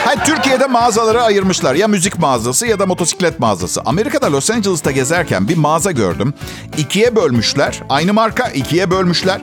Hayır, 0.05 0.19
Türkiye'de 0.25 0.65
mağazaları 0.65 1.23
ayırmışlar. 1.23 1.75
Ya 1.75 1.87
müzik 1.87 2.19
mağazası 2.19 2.67
ya 2.67 2.79
da 2.79 2.85
motosiklet 2.85 3.39
mağazası. 3.39 3.81
Amerika'da 3.85 4.31
Los 4.31 4.51
Angeles'ta 4.51 4.91
gezerken 4.91 5.47
bir 5.47 5.57
mağaza 5.57 5.91
gördüm. 5.91 6.33
İkiye 6.77 7.15
bölmüşler. 7.15 7.79
Aynı 7.89 8.13
marka 8.13 8.47
ikiye 8.47 8.91
bölmüşler. 8.91 9.41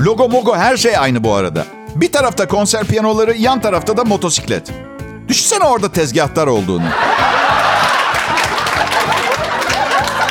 Logo 0.00 0.28
mogo 0.28 0.56
her 0.56 0.76
şey 0.76 0.96
aynı 0.98 1.24
bu 1.24 1.34
arada. 1.34 1.64
Bir 1.94 2.12
tarafta 2.12 2.48
konser 2.48 2.84
piyanoları, 2.84 3.36
yan 3.36 3.60
tarafta 3.60 3.96
da 3.96 4.04
motosiklet. 4.04 4.70
Düşünsene 5.28 5.64
orada 5.64 5.92
tezgahtar 5.92 6.46
olduğunu. 6.46 6.86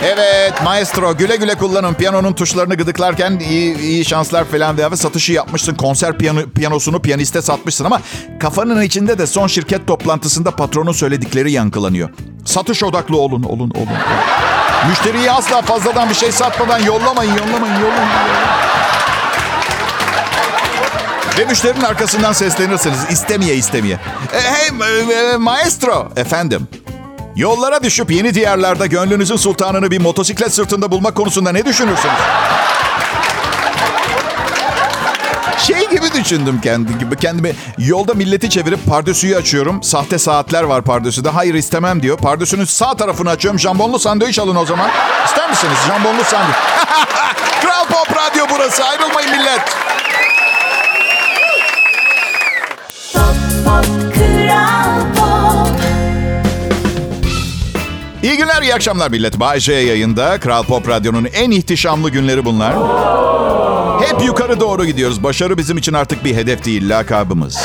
Evet 0.04 0.54
maestro 0.63 1.18
güle 1.18 1.36
güle 1.36 1.56
kullanın. 1.56 1.94
Piyanonun 1.94 2.34
tuşlarını 2.34 2.75
gıdıklarken 2.75 3.39
iyi, 3.39 3.77
iyi 3.80 4.06
şanslar 4.06 4.46
falan 4.46 4.77
veya 4.77 4.98
satışı 4.98 5.34
yapmışsın. 5.34 5.75
Konser 5.75 6.18
piyano, 6.18 6.42
piyanosunu 6.56 7.01
piyaniste 7.01 7.42
satmışsın 7.42 7.86
ama 7.86 8.01
kafanın 8.39 8.82
içinde 8.82 9.18
de 9.18 9.27
son 9.27 9.48
şirket 9.48 9.88
toplantısında 9.88 10.51
patronun 10.51 10.92
söyledikleri 10.92 11.51
yankılanıyor. 11.51 12.10
Satış 12.46 12.84
odaklı 12.84 13.18
olun, 13.18 13.44
olun, 13.44 13.70
olun. 13.70 13.98
Müşteriyi 14.89 15.32
asla 15.32 15.62
fazladan 15.62 16.10
bir 16.10 16.16
şey 16.16 16.32
satmadan 16.32 16.80
yollamayın, 16.80 17.32
yollamayın, 17.32 17.75
yollamayın. 17.75 18.48
Ve 21.38 21.46
müşterinin 21.46 21.84
arkasından 21.84 22.34
seslenirsiniz. 22.34 23.00
istemeye 23.10 23.56
istemeye. 23.56 24.00
E, 24.34 24.42
hey 24.42 24.68
e, 24.68 25.13
e, 25.13 25.38
maestro. 25.38 26.12
Efendim. 26.16 26.68
Yollara 27.38 27.84
düşüp 27.84 28.12
yeni 28.12 28.34
diyarlarda 28.34 28.86
gönlünüzün 28.86 29.36
sultanını 29.36 29.91
bir 29.91 30.01
motosiklet 30.01 30.53
sırtında 30.53 30.91
bulmak 30.91 31.15
konusunda 31.15 31.51
ne 31.51 31.65
düşünürsünüz? 31.65 32.15
Şey 35.58 35.89
gibi 35.89 36.13
düşündüm 36.13 36.62
kendi 36.62 36.98
gibi. 37.00 37.15
Kendimi 37.15 37.56
yolda 37.77 38.13
milleti 38.13 38.50
çevirip 38.50 38.86
pardesüyü 38.86 39.36
açıyorum. 39.36 39.84
Sahte 39.84 40.17
saatler 40.17 40.63
var 40.63 40.84
pardesüde. 40.84 41.29
Hayır 41.29 41.53
istemem 41.53 42.03
diyor. 42.03 42.17
Pardesünün 42.17 42.65
sağ 42.65 42.96
tarafını 42.96 43.29
açıyorum. 43.29 43.60
Jambonlu 43.60 44.00
sandviç 44.00 44.39
alın 44.39 44.56
o 44.56 44.65
zaman. 44.65 44.89
İster 45.25 45.50
misiniz? 45.50 45.77
Jambonlu 45.88 46.24
sandviç. 46.24 46.56
Kral 47.62 47.86
Pop 47.86 48.17
Radyo 48.17 48.46
burası. 48.56 48.84
Ayrılmayın 48.84 49.32
millet. 49.32 49.62
İyi 58.28 58.38
günler, 58.38 58.62
iyi 58.62 58.76
akşamlar 58.76 59.12
millet. 59.12 59.40
Bay 59.40 59.60
J 59.60 59.74
yayında. 59.74 60.40
Kral 60.40 60.64
Pop 60.64 60.90
Radyo'nun 60.90 61.26
en 61.34 61.52
ihtişamlı 61.52 62.10
günleri 62.10 62.46
bunlar. 62.46 62.74
Hep 64.02 64.24
yukarı 64.24 64.60
doğru 64.60 64.86
gidiyoruz. 64.86 65.24
Başarı 65.24 65.58
bizim 65.58 65.78
için 65.78 65.94
artık 65.94 66.26
bir 66.26 66.36
hedef 66.36 66.66
değil, 66.66 66.90
lakabımız. 66.90 67.58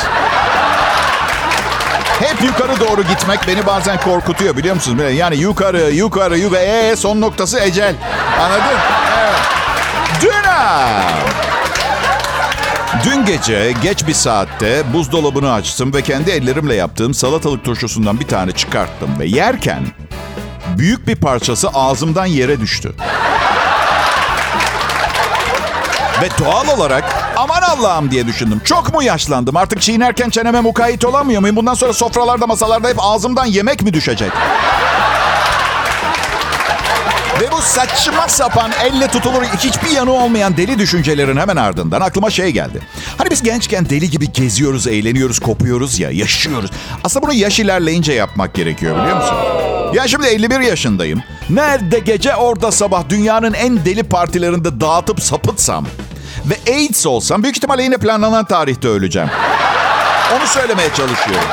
Hep 2.19 2.41
yukarı 2.43 2.79
doğru 2.79 3.03
gitmek 3.03 3.39
beni 3.47 3.65
bazen 3.65 3.99
korkutuyor 3.99 4.57
biliyor 4.57 4.75
musunuz? 4.75 5.03
Yani 5.17 5.35
yukarı, 5.35 5.91
yukarı, 5.91 6.37
yukarı. 6.37 6.61
Ee, 6.61 6.95
son 6.95 7.21
noktası 7.21 7.59
ecel. 7.59 7.95
Anladın? 8.39 8.77
Evet. 9.19 9.53
Dün 13.05 13.25
gece 13.25 13.73
geç 13.83 14.07
bir 14.07 14.13
saatte 14.13 14.83
buzdolabını 14.93 15.53
açtım 15.53 15.93
ve 15.93 16.01
kendi 16.01 16.31
ellerimle 16.31 16.75
yaptığım 16.75 17.13
salatalık 17.13 17.65
turşusundan 17.65 18.19
bir 18.19 18.27
tane 18.27 18.51
çıkarttım 18.51 19.09
ve 19.19 19.25
yerken 19.25 19.83
büyük 20.77 21.07
bir 21.07 21.15
parçası 21.15 21.69
ağzımdan 21.69 22.25
yere 22.25 22.59
düştü. 22.59 22.95
Ve 26.21 26.29
doğal 26.39 26.77
olarak 26.77 27.03
aman 27.37 27.61
Allah'ım 27.61 28.11
diye 28.11 28.27
düşündüm. 28.27 28.61
Çok 28.65 28.93
mu 28.93 29.03
yaşlandım? 29.03 29.57
Artık 29.57 29.81
çiğnerken 29.81 30.29
çeneme 30.29 30.61
mukayyet 30.61 31.05
olamıyor 31.05 31.41
muyum? 31.41 31.55
Bundan 31.55 31.73
sonra 31.73 31.93
sofralarda 31.93 32.47
masalarda 32.47 32.87
hep 32.87 32.97
ağzımdan 32.99 33.45
yemek 33.45 33.81
mi 33.81 33.93
düşecek? 33.93 34.31
Ve 37.41 37.51
bu 37.51 37.61
saçma 37.61 38.27
sapan 38.27 38.71
elle 38.83 39.07
tutulur 39.07 39.43
hiçbir 39.43 39.89
yanı 39.89 40.11
olmayan 40.11 40.57
deli 40.57 40.79
düşüncelerin 40.79 41.37
hemen 41.37 41.55
ardından 41.55 42.01
aklıma 42.01 42.29
şey 42.29 42.49
geldi. 42.49 42.79
Hani 43.17 43.31
biz 43.31 43.43
gençken 43.43 43.89
deli 43.89 44.09
gibi 44.09 44.31
geziyoruz, 44.31 44.87
eğleniyoruz, 44.87 45.39
kopuyoruz 45.39 45.99
ya, 45.99 46.11
yaşıyoruz. 46.11 46.71
Aslında 47.03 47.25
bunu 47.25 47.33
yaş 47.33 47.59
ilerleyince 47.59 48.13
yapmak 48.13 48.53
gerekiyor 48.53 49.01
biliyor 49.01 49.17
musun? 49.17 49.35
Ya 49.93 50.07
şimdi 50.07 50.27
51 50.27 50.59
yaşındayım. 50.59 51.23
Nerede 51.49 51.99
gece 51.99 52.35
orada 52.35 52.71
sabah 52.71 53.09
dünyanın 53.09 53.53
en 53.53 53.85
deli 53.85 54.03
partilerinde 54.03 54.81
dağıtıp 54.81 55.21
sapıtsam 55.21 55.85
ve 56.45 56.73
AIDS 56.73 57.05
olsam 57.05 57.43
büyük 57.43 57.57
ihtimalle 57.57 57.83
yine 57.83 57.97
planlanan 57.97 58.45
tarihte 58.45 58.87
öleceğim. 58.87 59.29
Onu 60.37 60.47
söylemeye 60.47 60.89
çalışıyorum. 60.89 61.47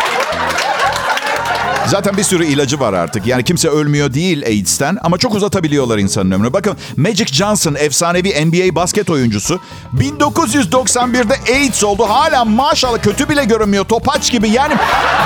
Zaten 1.90 2.16
bir 2.16 2.23
sürü 2.23 2.44
ilacı 2.44 2.80
var 2.80 2.92
artık. 2.92 3.26
Yani 3.26 3.44
kimse 3.44 3.68
ölmüyor 3.68 4.14
değil 4.14 4.47
AIDS'ten 4.47 4.99
ama 5.02 5.18
çok 5.18 5.35
uzatabiliyorlar 5.35 5.99
insanın 5.99 6.30
ömrünü. 6.30 6.52
Bakın 6.52 6.76
Magic 6.97 7.26
Johnson 7.26 7.75
efsanevi 7.75 8.47
NBA 8.47 8.75
basket 8.75 9.11
oyuncusu 9.11 9.61
1991'de 9.99 11.52
AIDS 11.52 11.85
oldu. 11.85 12.03
Hala 12.09 12.44
maşallah 12.44 13.03
kötü 13.03 13.29
bile 13.29 13.44
görünmüyor. 13.44 13.85
Topaç 13.85 14.31
gibi 14.31 14.48
yani 14.50 14.74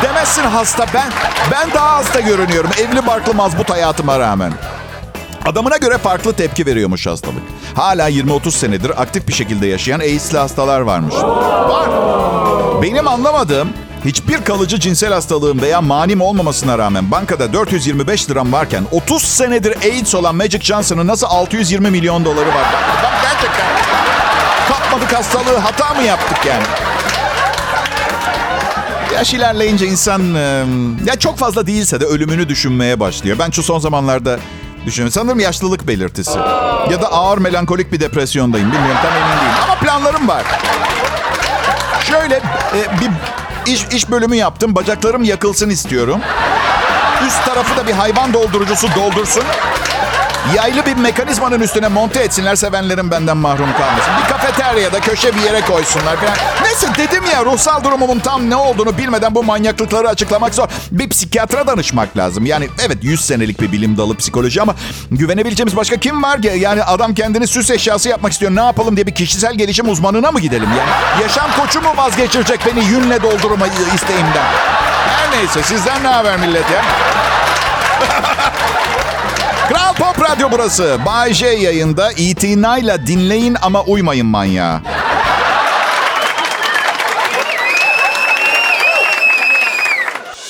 demezsin 0.02 0.42
hasta. 0.42 0.86
Ben 0.94 1.10
ben 1.50 1.72
daha 1.74 1.96
hasta 1.96 2.20
görünüyorum. 2.20 2.70
Evli 2.78 3.06
barklı 3.06 3.34
mazbut 3.34 3.70
hayatıma 3.70 4.18
rağmen. 4.18 4.52
Adamına 5.46 5.76
göre 5.76 5.98
farklı 5.98 6.32
tepki 6.32 6.66
veriyormuş 6.66 7.06
hastalık. 7.06 7.42
Hala 7.74 8.10
20-30 8.10 8.50
senedir 8.50 9.02
aktif 9.02 9.28
bir 9.28 9.32
şekilde 9.32 9.66
yaşayan 9.66 10.00
AIDS'li 10.00 10.38
hastalar 10.38 10.80
varmış. 10.80 11.14
Var. 11.14 11.88
Benim 12.82 13.08
anlamadığım 13.08 13.68
hiçbir 14.04 14.44
kalıcı 14.44 14.80
cinsel 14.80 15.12
hastalığım 15.12 15.62
veya 15.62 15.80
manim 15.80 16.20
olmamasına 16.20 16.78
rağmen 16.78 17.10
bankada 17.10 17.52
425 17.52 18.30
liram 18.30 18.52
varken 18.52 18.84
30 18.90 19.22
senedir 19.22 19.76
AIDS 19.76 20.14
olan 20.14 20.36
Magic 20.36 20.60
Johnson'ın 20.60 21.06
nasıl 21.06 21.26
620 21.26 21.90
milyon 21.90 22.24
doları 22.24 22.48
var? 22.48 22.64
Bak 23.02 23.12
gerçekten 23.22 23.66
kapmadık 24.68 25.12
hastalığı 25.12 25.56
hata 25.58 25.94
mı 25.94 26.02
yaptık 26.02 26.46
yani? 26.46 26.64
Yaş 29.14 29.34
ilerleyince 29.34 29.86
insan 29.86 30.22
ya 31.04 31.16
çok 31.18 31.38
fazla 31.38 31.66
değilse 31.66 32.00
de 32.00 32.04
ölümünü 32.04 32.48
düşünmeye 32.48 33.00
başlıyor. 33.00 33.36
Ben 33.38 33.50
şu 33.50 33.62
son 33.62 33.78
zamanlarda 33.78 34.38
düşünüyorum. 34.86 35.12
Sanırım 35.12 35.40
yaşlılık 35.40 35.88
belirtisi. 35.88 36.38
Ya 36.90 37.02
da 37.02 37.12
ağır 37.12 37.38
melankolik 37.38 37.92
bir 37.92 38.00
depresyondayım. 38.00 38.72
Bilmiyorum 38.72 38.96
tam 39.02 39.12
emin 39.12 39.40
değilim. 39.40 39.62
Ama 39.64 39.74
planlarım 39.74 40.28
var. 40.28 40.42
Şöyle 42.10 42.34
e, 42.34 43.00
bir 43.00 43.10
iş, 43.66 43.84
iş 43.92 44.10
bölümü 44.10 44.36
yaptım. 44.36 44.74
Bacaklarım 44.74 45.24
yakılsın 45.24 45.70
istiyorum. 45.70 46.20
Üst 47.26 47.44
tarafı 47.44 47.76
da 47.76 47.86
bir 47.86 47.92
hayvan 47.92 48.34
doldurucusu 48.34 48.88
doldursun. 48.96 49.44
Yaylı 50.52 50.86
bir 50.86 50.96
mekanizmanın 50.96 51.60
üstüne 51.60 51.88
monte 51.88 52.20
etsinler 52.20 52.56
sevenlerim 52.56 53.10
benden 53.10 53.36
mahrum 53.36 53.72
kalmasın. 53.72 54.12
Bir 54.22 54.28
kafeteryada 54.28 55.00
köşe 55.00 55.36
bir 55.36 55.40
yere 55.40 55.60
koysunlar 55.60 56.16
falan. 56.16 56.34
Neyse 56.62 56.86
dedim 56.98 57.24
ya 57.32 57.44
ruhsal 57.44 57.84
durumumun 57.84 58.18
tam 58.18 58.50
ne 58.50 58.56
olduğunu 58.56 58.98
bilmeden 58.98 59.34
bu 59.34 59.44
manyaklıkları 59.44 60.08
açıklamak 60.08 60.54
zor. 60.54 60.68
Bir 60.90 61.08
psikiyatra 61.08 61.66
danışmak 61.66 62.16
lazım. 62.16 62.46
Yani 62.46 62.68
evet 62.86 62.98
100 63.02 63.24
senelik 63.24 63.60
bir 63.60 63.72
bilim 63.72 63.96
dalı 63.96 64.16
psikoloji 64.16 64.62
ama 64.62 64.74
güvenebileceğimiz 65.10 65.76
başka 65.76 65.96
kim 65.96 66.22
var 66.22 66.42
ki? 66.42 66.52
Yani 66.58 66.82
adam 66.84 67.14
kendini 67.14 67.46
süs 67.46 67.70
eşyası 67.70 68.08
yapmak 68.08 68.32
istiyor. 68.32 68.56
Ne 68.56 68.62
yapalım 68.62 68.96
diye 68.96 69.06
bir 69.06 69.14
kişisel 69.14 69.54
gelişim 69.54 69.88
uzmanına 69.88 70.30
mı 70.30 70.40
gidelim? 70.40 70.68
Yani 70.78 71.22
yaşam 71.22 71.50
koçu 71.60 71.80
mu 71.80 71.88
vazgeçirecek 71.96 72.60
beni 72.66 72.84
yünle 72.84 73.22
doldurma 73.22 73.66
isteğimden? 73.94 74.46
Her 75.08 75.38
neyse 75.38 75.62
sizden 75.62 76.02
ne 76.02 76.08
haber 76.08 76.38
millet 76.38 76.70
ya? 76.70 76.84
Kral 79.98 80.12
Pop 80.14 80.30
Radyo 80.30 80.48
burası. 80.52 80.98
Bay 81.06 81.34
J 81.34 81.46
yayında 81.46 82.12
itinayla 82.12 83.06
dinleyin 83.06 83.56
ama 83.62 83.82
uymayın 83.82 84.26
manyağa. 84.26 84.82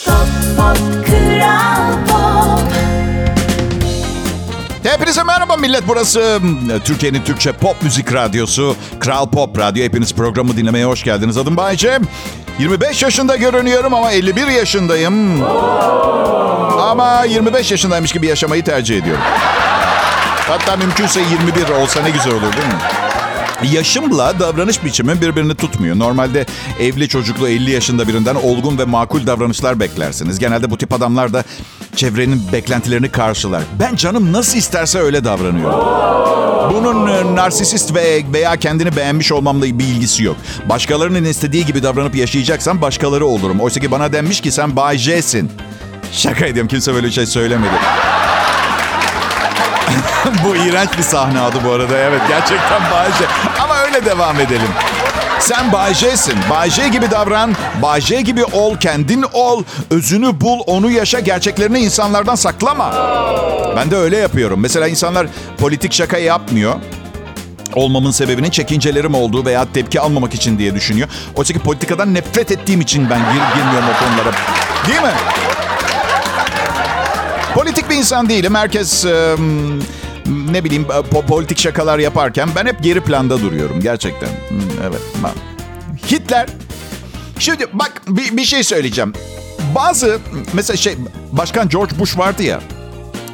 Pop 0.04 0.28
Pop 0.56 1.06
Kral 1.06 1.92
Pop 2.08 2.60
Hepinize 4.82 5.22
merhaba 5.22 5.56
millet 5.56 5.82
burası. 5.88 6.40
Türkiye'nin 6.84 7.22
Türkçe 7.22 7.52
pop 7.52 7.82
müzik 7.82 8.12
radyosu. 8.12 8.76
Kral 9.00 9.30
Pop 9.30 9.58
Radyo. 9.58 9.84
Hepiniz 9.84 10.14
programı 10.14 10.56
dinlemeye 10.56 10.84
hoş 10.84 11.02
geldiniz. 11.02 11.36
Adım 11.38 11.56
Bayce. 11.56 11.98
25 12.58 13.02
yaşında 13.02 13.36
görünüyorum 13.36 13.94
ama 13.94 14.12
51 14.12 14.46
yaşındayım. 14.46 15.40
Ama 16.90 17.24
25 17.24 17.70
yaşındaymış 17.70 18.12
gibi 18.12 18.26
yaşamayı 18.26 18.64
tercih 18.64 18.98
ediyorum. 18.98 19.22
Hatta 20.48 20.76
mümkünse 20.76 21.20
21 21.20 21.68
olsa 21.82 22.02
ne 22.02 22.10
güzel 22.10 22.32
olur 22.32 22.52
değil 22.52 22.66
mi? 22.66 22.80
Yaşımla 23.72 24.40
davranış 24.40 24.84
biçimim 24.84 25.20
birbirini 25.20 25.54
tutmuyor. 25.54 25.98
Normalde 25.98 26.46
evli 26.80 27.08
çocuklu 27.08 27.48
50 27.48 27.70
yaşında 27.70 28.08
birinden 28.08 28.34
olgun 28.34 28.78
ve 28.78 28.84
makul 28.84 29.26
davranışlar 29.26 29.80
beklersiniz. 29.80 30.38
Genelde 30.38 30.70
bu 30.70 30.78
tip 30.78 30.92
adamlar 30.92 31.32
da 31.32 31.44
çevrenin 31.96 32.52
beklentilerini 32.52 33.10
karşılar. 33.10 33.62
Ben 33.80 33.96
canım 33.96 34.32
nasıl 34.32 34.58
isterse 34.58 34.98
öyle 34.98 35.24
davranıyorum. 35.24 35.80
Bunun 36.74 37.06
e, 37.06 37.34
narsisist 37.36 37.94
ve 37.94 38.22
veya 38.32 38.56
kendini 38.56 38.96
beğenmiş 38.96 39.32
olmamla 39.32 39.64
bir 39.64 39.84
ilgisi 39.84 40.24
yok. 40.24 40.36
Başkalarının 40.68 41.24
istediği 41.24 41.66
gibi 41.66 41.82
davranıp 41.82 42.14
yaşayacaksam 42.14 42.82
başkaları 42.82 43.26
olurum. 43.26 43.60
Oysa 43.60 43.80
ki 43.80 43.90
bana 43.90 44.12
denmiş 44.12 44.40
ki 44.40 44.52
sen 44.52 44.76
Bay 44.76 44.98
J'sin. 44.98 45.50
Şaka 46.14 46.46
ediyorum 46.46 46.68
kimse 46.68 46.94
böyle 46.94 47.10
şey 47.10 47.26
söylemedi. 47.26 47.74
bu 50.44 50.56
iğrenç 50.56 50.88
bir 50.98 51.02
sahne 51.02 51.40
adı 51.40 51.56
bu 51.64 51.72
arada. 51.72 51.98
Evet 51.98 52.20
gerçekten 52.28 52.82
Bay 52.92 53.06
J. 53.06 53.24
Ama 53.62 53.78
öyle 53.78 54.04
devam 54.04 54.40
edelim. 54.40 54.68
Sen 55.38 55.72
Bay 55.72 55.94
J'sin. 55.94 56.34
Bay 56.50 56.70
J 56.70 56.88
gibi 56.88 57.10
davran. 57.10 57.54
Bay 57.82 58.00
J 58.00 58.20
gibi 58.20 58.44
ol. 58.44 58.76
Kendin 58.76 59.24
ol. 59.32 59.64
Özünü 59.90 60.40
bul. 60.40 60.60
Onu 60.66 60.90
yaşa. 60.90 61.20
Gerçeklerini 61.20 61.78
insanlardan 61.78 62.34
saklama. 62.34 62.92
Ben 63.76 63.90
de 63.90 63.96
öyle 63.96 64.16
yapıyorum. 64.16 64.60
Mesela 64.60 64.88
insanlar 64.88 65.26
politik 65.58 65.92
şaka 65.92 66.18
yapmıyor 66.18 66.74
olmamın 67.74 68.10
sebebinin 68.10 68.50
çekincelerim 68.50 69.14
olduğu 69.14 69.44
veya 69.44 69.72
tepki 69.72 70.00
almamak 70.00 70.34
için 70.34 70.58
diye 70.58 70.74
düşünüyor. 70.74 71.08
Oysa 71.36 71.54
ki 71.54 71.58
politikadan 71.58 72.14
nefret 72.14 72.52
ettiğim 72.52 72.80
için 72.80 73.10
ben 73.10 73.18
gir, 73.18 73.56
girmiyorum 73.56 73.88
o 73.96 74.04
konulara. 74.04 74.32
Değil 74.88 75.02
mi? 75.02 75.12
Bir 77.94 77.98
insan 77.98 78.28
değilim. 78.28 78.54
Herkes 78.54 79.04
e, 79.04 79.36
ne 80.50 80.64
bileyim 80.64 80.84
po- 80.84 81.26
politik 81.26 81.58
şakalar 81.58 81.98
yaparken 81.98 82.48
ben 82.56 82.66
hep 82.66 82.82
geri 82.82 83.00
planda 83.00 83.40
duruyorum 83.40 83.80
gerçekten. 83.80 84.28
Evet. 84.88 85.00
Hitler. 86.10 86.46
Şimdi 87.38 87.66
bak 87.72 88.02
bir, 88.08 88.36
bir 88.36 88.44
şey 88.44 88.62
söyleyeceğim. 88.62 89.12
Bazı 89.74 90.18
mesela 90.52 90.76
şey 90.76 90.96
Başkan 91.32 91.68
George 91.68 91.98
Bush 91.98 92.18
vardı 92.18 92.42
ya. 92.42 92.60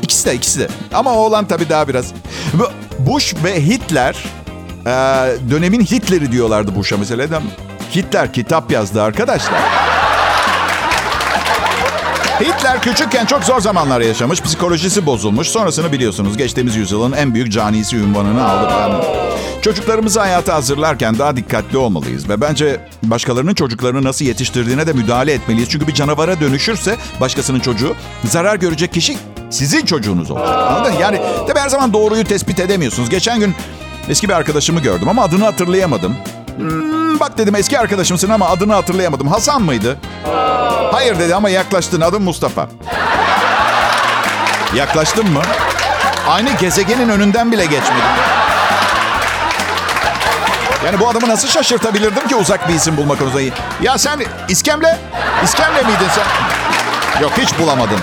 İkisi 0.02 0.26
de 0.26 0.34
ikisi 0.34 0.60
de. 0.60 0.68
Ama 0.92 1.14
oğlan 1.14 1.48
tabii 1.48 1.68
daha 1.68 1.88
biraz. 1.88 2.12
Bu- 2.54 2.70
Bush 2.98 3.34
ve 3.44 3.66
Hitler 3.66 4.16
e, 4.86 4.90
dönemin 5.50 5.80
Hitler'i 5.80 6.32
diyorlardı 6.32 6.74
Bush'a 6.76 6.96
mesela. 6.96 7.42
Hitler 7.94 8.32
kitap 8.32 8.70
yazdı 8.72 9.02
arkadaşlar. 9.02 9.89
Hitler 12.40 12.80
küçükken 12.82 13.26
çok 13.26 13.44
zor 13.44 13.60
zamanlar 13.60 14.00
yaşamış, 14.00 14.42
psikolojisi 14.42 15.06
bozulmuş. 15.06 15.48
Sonrasını 15.48 15.92
biliyorsunuz 15.92 16.36
geçtiğimiz 16.36 16.76
yüzyılın 16.76 17.12
en 17.12 17.34
büyük 17.34 17.52
canisi 17.52 17.96
ünvanını 17.96 18.48
aldı 18.48 18.68
falan. 18.70 19.04
Çocuklarımızı 19.62 20.20
hayata 20.20 20.54
hazırlarken 20.54 21.18
daha 21.18 21.36
dikkatli 21.36 21.78
olmalıyız. 21.78 22.28
Ve 22.28 22.40
bence 22.40 22.80
başkalarının 23.02 23.54
çocuklarını 23.54 24.04
nasıl 24.04 24.24
yetiştirdiğine 24.24 24.86
de 24.86 24.92
müdahale 24.92 25.32
etmeliyiz. 25.32 25.68
Çünkü 25.68 25.86
bir 25.86 25.94
canavara 25.94 26.40
dönüşürse 26.40 26.96
başkasının 27.20 27.60
çocuğu 27.60 27.94
zarar 28.24 28.56
görecek 28.56 28.92
kişi 28.92 29.16
sizin 29.50 29.84
çocuğunuz 29.84 30.30
olacak. 30.30 30.58
Anladın? 30.58 30.92
Yani 31.00 31.20
tabii 31.48 31.58
her 31.58 31.68
zaman 31.68 31.92
doğruyu 31.92 32.24
tespit 32.24 32.60
edemiyorsunuz. 32.60 33.10
Geçen 33.10 33.40
gün 33.40 33.54
eski 34.08 34.28
bir 34.28 34.34
arkadaşımı 34.34 34.80
gördüm 34.80 35.08
ama 35.08 35.22
adını 35.22 35.44
hatırlayamadım. 35.44 36.16
Hmm, 36.56 37.20
bak 37.20 37.38
dedim 37.38 37.54
eski 37.54 37.78
arkadaşımsın 37.78 38.30
ama 38.30 38.48
adını 38.48 38.74
hatırlayamadım. 38.74 39.28
Hasan 39.28 39.62
mıydı? 39.62 39.98
Hayır 40.92 41.18
dedi 41.18 41.34
ama 41.34 41.50
yaklaştın. 41.50 42.00
Adım 42.00 42.22
Mustafa. 42.22 42.68
Yaklaştın 44.74 45.30
mı? 45.32 45.42
Aynı 46.28 46.50
gezegenin 46.50 47.08
önünden 47.08 47.52
bile 47.52 47.64
geçmedim. 47.64 48.04
Yani 50.86 51.00
bu 51.00 51.08
adamı 51.08 51.28
nasıl 51.28 51.48
şaşırtabilirdim 51.48 52.28
ki 52.28 52.36
uzak 52.36 52.68
bir 52.68 52.74
isim 52.74 52.96
bulmak 52.96 53.18
konusunda? 53.18 53.42
Ya 53.82 53.98
sen 53.98 54.20
İskemle, 54.48 54.98
İskemle 55.44 55.82
miydin 55.82 56.08
sen? 56.14 56.24
Yok 57.22 57.32
hiç 57.38 57.58
bulamadım. 57.58 58.00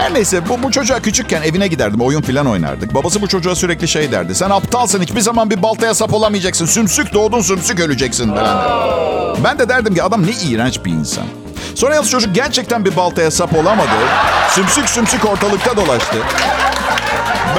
Her 0.00 0.14
neyse 0.14 0.48
bu, 0.48 0.62
bu 0.62 0.70
çocuğa 0.70 1.00
küçükken 1.00 1.42
evine 1.42 1.66
giderdim. 1.68 2.00
Oyun 2.00 2.20
falan 2.22 2.46
oynardık. 2.46 2.94
Babası 2.94 3.22
bu 3.22 3.28
çocuğa 3.28 3.54
sürekli 3.54 3.88
şey 3.88 4.12
derdi. 4.12 4.34
Sen 4.34 4.50
aptalsın 4.50 5.02
hiçbir 5.02 5.20
zaman 5.20 5.50
bir 5.50 5.62
baltaya 5.62 5.94
sap 5.94 6.14
olamayacaksın. 6.14 6.66
Sümsük 6.66 7.12
doğdun 7.14 7.40
sümsük 7.40 7.80
öleceksin 7.80 8.28
falan. 8.34 8.64
Ben 9.44 9.58
de 9.58 9.68
derdim 9.68 9.94
ki 9.94 10.02
adam 10.02 10.26
ne 10.26 10.30
iğrenç 10.30 10.84
bir 10.84 10.90
insan. 10.90 11.24
Sonra 11.74 11.94
yalnız 11.94 12.10
çocuk 12.10 12.34
gerçekten 12.34 12.84
bir 12.84 12.96
baltaya 12.96 13.30
sap 13.30 13.56
olamadı. 13.56 13.88
Sümsük 14.50 14.88
sümsük 14.88 15.24
ortalıkta 15.24 15.76
dolaştı. 15.76 16.16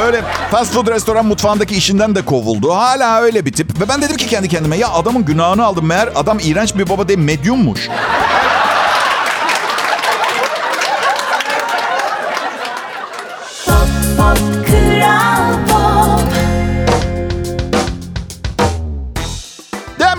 Böyle 0.02 0.22
fast 0.52 0.74
food 0.74 0.88
restoran 0.88 1.26
mutfağındaki 1.26 1.76
işinden 1.76 2.16
de 2.16 2.22
kovuldu. 2.22 2.74
Hala 2.74 3.22
öyle 3.22 3.46
bir 3.46 3.54
tip. 3.54 3.82
Ve 3.82 3.90
ben 3.90 4.02
dedim 4.02 4.18
ki 4.18 4.28
kendi 4.28 4.50
kendime 4.50 4.78
ya 4.78 4.90
adamın 4.90 5.26
günahını 5.26 5.66
aldım. 5.66 5.86
Meğer 5.86 6.10
adam 6.16 6.38
iğrenç 6.42 6.76
bir 6.76 6.90
baba 6.90 7.08
değil 7.08 7.20
medyummuş. 7.20 7.90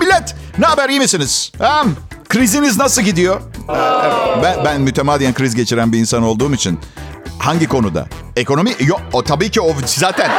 Millet 0.03 0.35
ne 0.59 0.67
haber 0.67 0.89
iyi 0.89 1.01
misiniz? 1.01 1.53
Ha, 1.59 1.85
kriziniz 2.29 2.79
nasıl 2.79 3.03
gidiyor? 3.03 3.41
Ben, 4.43 4.65
ben 4.65 4.81
mütemadiyen 4.81 5.35
kriz 5.35 5.55
geçiren 5.55 5.93
bir 5.93 5.99
insan 5.99 6.23
olduğum 6.23 6.55
için 6.55 6.81
hangi 7.39 7.69
konuda? 7.69 8.07
Ekonomi? 8.37 8.75
Yok 8.81 9.01
o 9.13 9.23
tabii 9.23 9.51
ki 9.51 9.61
o 9.61 9.75
zaten. 9.87 10.31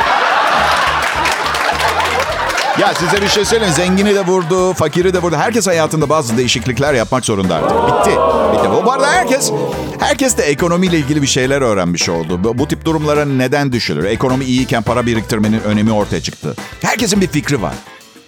Ya 2.79 2.93
size 2.93 3.21
bir 3.21 3.27
şey 3.27 3.45
söyleyeyim. 3.45 3.73
Zengini 3.73 4.15
de 4.15 4.25
vurdu, 4.25 4.73
fakiri 4.73 5.13
de 5.13 5.19
vurdu. 5.21 5.35
Herkes 5.35 5.67
hayatında 5.67 6.09
bazı 6.09 6.37
değişiklikler 6.37 6.93
yapmak 6.93 7.25
zorunda 7.25 7.55
artık. 7.55 7.77
Bitti. 7.77 8.19
Bitti. 8.53 8.85
Bu 8.85 8.91
arada 8.91 9.11
herkes, 9.11 9.51
herkes 9.99 10.37
de 10.37 10.43
ekonomiyle 10.43 10.97
ilgili 10.97 11.21
bir 11.21 11.27
şeyler 11.27 11.61
öğrenmiş 11.61 12.09
oldu. 12.09 12.43
Bu, 12.43 12.57
bu 12.57 12.67
tip 12.67 12.85
durumlara 12.85 13.25
neden 13.25 13.71
düşülür? 13.71 14.03
Ekonomi 14.03 14.45
iyiyken 14.45 14.83
para 14.83 15.05
biriktirmenin 15.05 15.59
önemi 15.61 15.91
ortaya 15.91 16.21
çıktı. 16.21 16.55
Herkesin 16.81 17.21
bir 17.21 17.27
fikri 17.27 17.61
var. 17.61 17.73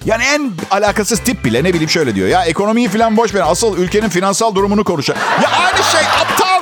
Yani 0.05 0.23
en 0.23 0.51
alakasız 0.71 1.19
tip 1.19 1.45
bile 1.45 1.63
ne 1.63 1.69
bileyim 1.73 1.89
şöyle 1.89 2.15
diyor. 2.15 2.27
Ya 2.27 2.43
ekonomiyi 2.45 2.89
falan 2.89 3.17
boş 3.17 3.33
ver. 3.33 3.43
Asıl 3.47 3.77
ülkenin 3.77 4.09
finansal 4.09 4.55
durumunu 4.55 4.83
konuşa. 4.83 5.13
Ya 5.43 5.49
aynı 5.49 5.83
şey 5.91 6.01
aptal. 6.01 6.61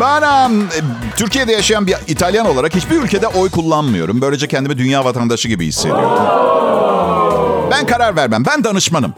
Ben 0.00 0.22
em, 0.22 0.68
Türkiye'de 1.16 1.52
yaşayan 1.52 1.86
bir 1.86 1.96
İtalyan 2.06 2.46
olarak 2.46 2.74
hiçbir 2.74 2.96
ülkede 2.96 3.26
oy 3.26 3.50
kullanmıyorum. 3.50 4.20
Böylece 4.20 4.48
kendimi 4.48 4.78
dünya 4.78 5.04
vatandaşı 5.04 5.48
gibi 5.48 5.66
hissediyorum. 5.66 6.10
Ben 7.70 7.86
karar 7.86 8.16
vermem. 8.16 8.44
Ben 8.46 8.64
danışmanım. 8.64 9.14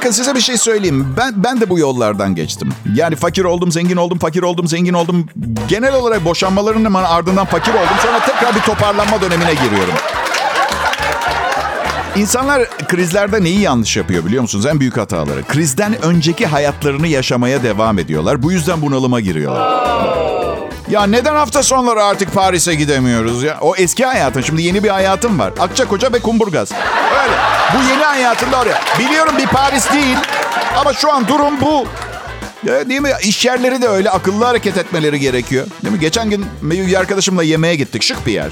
Bakın 0.00 0.10
size 0.10 0.34
bir 0.34 0.40
şey 0.40 0.56
söyleyeyim. 0.56 1.14
Ben 1.16 1.32
ben 1.36 1.60
de 1.60 1.70
bu 1.70 1.78
yollardan 1.78 2.34
geçtim. 2.34 2.68
Yani 2.94 3.16
fakir 3.16 3.44
oldum, 3.44 3.72
zengin 3.72 3.96
oldum, 3.96 4.18
fakir 4.18 4.42
oldum, 4.42 4.68
zengin 4.68 4.94
oldum. 4.94 5.26
Genel 5.68 5.94
olarak 5.94 6.24
boşanmaların 6.24 6.94
ardından 6.94 7.46
fakir 7.46 7.72
oldum. 7.72 7.96
Sonra 8.02 8.20
tekrar 8.20 8.54
bir 8.54 8.60
toparlanma 8.60 9.20
dönemine 9.20 9.54
giriyorum. 9.54 9.94
İnsanlar 12.16 12.68
krizlerde 12.88 13.44
neyi 13.44 13.60
yanlış 13.60 13.96
yapıyor 13.96 14.24
biliyor 14.24 14.42
musunuz? 14.42 14.66
En 14.66 14.80
büyük 14.80 14.96
hataları. 14.96 15.44
Krizden 15.44 16.02
önceki 16.02 16.46
hayatlarını 16.46 17.06
yaşamaya 17.06 17.62
devam 17.62 17.98
ediyorlar. 17.98 18.42
Bu 18.42 18.52
yüzden 18.52 18.82
bunalıma 18.82 19.20
giriyorlar. 19.20 20.39
Ya 20.90 21.06
neden 21.06 21.34
hafta 21.34 21.62
sonları 21.62 22.04
artık 22.04 22.34
Paris'e 22.34 22.74
gidemiyoruz 22.74 23.42
ya? 23.42 23.58
O 23.60 23.76
eski 23.76 24.04
hayatın 24.06 24.40
şimdi 24.40 24.62
yeni 24.62 24.84
bir 24.84 24.88
hayatım 24.88 25.38
var. 25.38 25.52
Akçakoca 25.60 26.12
ve 26.12 26.18
Kumburgaz. 26.18 26.72
Öyle. 27.22 27.34
Bu 27.74 27.90
yeni 27.90 28.02
hayatımda 28.02 28.60
oraya. 28.60 28.80
Biliyorum 28.98 29.34
bir 29.38 29.46
Paris 29.46 29.92
değil. 29.92 30.16
Ama 30.76 30.92
şu 30.92 31.12
an 31.12 31.28
durum 31.28 31.60
bu. 31.60 31.86
Ya, 32.64 32.88
değil 32.88 33.00
mi? 33.00 33.10
İş 33.22 33.44
yerleri 33.46 33.82
de 33.82 33.88
öyle. 33.88 34.10
Akıllı 34.10 34.44
hareket 34.44 34.76
etmeleri 34.78 35.20
gerekiyor. 35.20 35.66
Değil 35.82 35.94
mi? 35.94 36.00
Geçen 36.00 36.30
gün 36.30 36.46
bir 36.62 36.94
arkadaşımla 37.00 37.42
yemeğe 37.42 37.76
gittik. 37.76 38.02
Şık 38.02 38.26
bir 38.26 38.32
yer. 38.32 38.50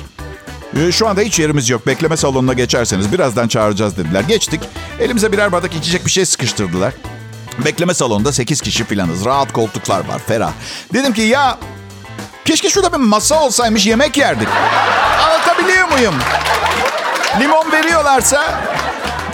Ee, 0.77 0.93
Şu 0.93 1.09
anda 1.09 1.21
hiç 1.21 1.39
yerimiz 1.39 1.71
yok. 1.71 1.87
Bekleme 1.87 2.17
salonuna 2.17 2.53
geçerseniz 2.53 3.13
birazdan 3.13 3.49
çağıracağız 3.49 3.97
dediler. 3.97 4.21
Geçtik. 4.29 4.61
Elimize 5.01 5.33
birer 5.33 5.53
bardak 5.53 5.75
içecek 5.75 6.07
bir 6.07 6.11
şey 6.11 6.27
sıkıştırdılar. 6.27 6.95
Bekleme 7.65 7.95
salonunda 7.95 8.33
8 8.33 8.61
kişi 8.61 8.85
filanız. 8.85 9.25
Rahat 9.25 9.53
koltuklar 9.53 9.99
var, 9.99 10.19
ferah. 10.27 10.53
Dedim 10.95 11.13
ki 11.13 11.23
ya 11.23 11.59
keşke 12.49 12.71
şurada 12.71 12.93
bir 12.93 12.97
masa 13.05 13.43
olsaymış 13.45 13.87
yemek 13.87 14.17
yerdik. 14.17 14.49
Anlatabiliyor 15.27 15.89
muyum? 15.89 16.15
Limon 17.41 17.73
veriyorlarsa 17.73 18.61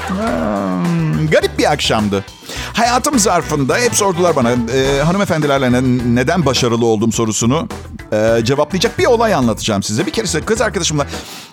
Hmm, 0.08 1.30
garip 1.30 1.58
bir 1.58 1.72
akşamdı. 1.72 2.24
Hayatım 2.72 3.18
zarfında 3.18 3.76
hep 3.78 3.94
sordular 3.94 4.36
bana 4.36 4.50
e, 4.50 5.02
hanımefendilerle 5.02 5.72
ne- 5.72 6.14
neden 6.14 6.46
başarılı 6.46 6.86
olduğum 6.86 7.12
sorusunu 7.12 7.68
e, 8.14 8.44
cevaplayacak 8.44 8.98
bir 8.98 9.06
olay 9.06 9.34
anlatacağım 9.34 9.82
size. 9.82 10.06
Bir 10.06 10.10
keresinde 10.12 10.44
kız 10.44 10.60
arkadaşımla 10.60 11.06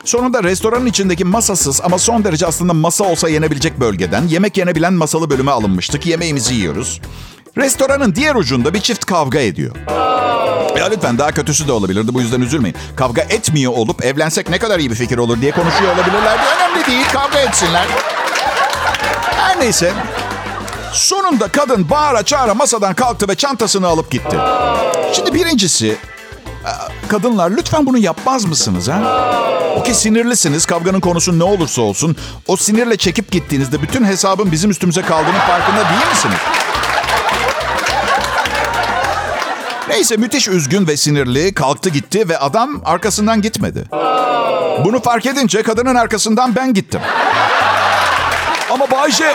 sonunda 0.05 0.43
restoranın 0.43 0.85
içindeki 0.85 1.25
masasız 1.25 1.81
ama 1.81 1.97
son 1.97 2.23
derece 2.23 2.47
aslında 2.47 2.73
masa 2.73 3.03
olsa 3.03 3.29
yenebilecek 3.29 3.79
bölgeden 3.79 4.27
yemek 4.27 4.57
yenebilen 4.57 4.93
masalı 4.93 5.29
bölüme 5.29 5.51
alınmıştık. 5.51 6.05
Yemeğimizi 6.05 6.53
yiyoruz. 6.53 7.01
Restoranın 7.57 8.15
diğer 8.15 8.35
ucunda 8.35 8.73
bir 8.73 8.79
çift 8.79 9.05
kavga 9.05 9.39
ediyor. 9.39 9.75
Ya 10.77 10.85
lütfen 10.91 11.17
daha 11.17 11.31
kötüsü 11.31 11.67
de 11.67 11.71
olabilirdi. 11.71 12.13
Bu 12.13 12.21
yüzden 12.21 12.41
üzülmeyin. 12.41 12.75
Kavga 12.95 13.21
etmiyor 13.21 13.71
olup 13.73 14.05
evlensek 14.05 14.49
ne 14.49 14.59
kadar 14.59 14.79
iyi 14.79 14.89
bir 14.89 14.95
fikir 14.95 15.17
olur 15.17 15.41
diye 15.41 15.51
konuşuyor 15.51 15.95
olabilirlerdi. 15.95 16.41
Önemli 16.57 16.87
değil. 16.87 17.05
Kavga 17.13 17.39
etsinler. 17.39 17.87
Her 19.35 19.59
neyse. 19.59 19.93
Sonunda 20.93 21.47
kadın 21.47 21.89
bağıra 21.89 22.23
çağıra 22.23 22.53
masadan 22.53 22.93
kalktı 22.93 23.27
ve 23.27 23.35
çantasını 23.35 23.87
alıp 23.87 24.11
gitti. 24.11 24.37
Şimdi 25.13 25.33
birincisi 25.33 25.97
kadınlar 27.07 27.51
lütfen 27.51 27.85
bunu 27.85 27.97
yapmaz 27.97 28.45
mısınız 28.45 28.87
ha? 28.87 29.01
Okey 29.75 29.93
sinirlisiniz. 29.93 30.65
Kavganın 30.65 30.99
konusu 30.99 31.39
ne 31.39 31.43
olursa 31.43 31.81
olsun. 31.81 32.15
O 32.47 32.57
sinirle 32.57 32.97
çekip 32.97 33.31
gittiğinizde 33.31 33.81
bütün 33.81 34.05
hesabın 34.05 34.51
bizim 34.51 34.71
üstümüze 34.71 35.01
kaldığının 35.01 35.39
farkında 35.39 35.89
değil 35.89 36.09
misiniz? 36.11 36.37
Neyse 39.89 40.17
müthiş 40.17 40.47
üzgün 40.47 40.87
ve 40.87 40.97
sinirli 40.97 41.53
kalktı 41.53 41.89
gitti 41.89 42.29
ve 42.29 42.37
adam 42.37 42.81
arkasından 42.85 43.41
gitmedi. 43.41 43.83
Bunu 44.85 45.01
fark 45.01 45.25
edince 45.25 45.63
kadının 45.63 45.95
arkasından 45.95 46.55
ben 46.55 46.73
gittim. 46.73 47.01
Ama 48.71 48.91
Bayce 48.91 49.33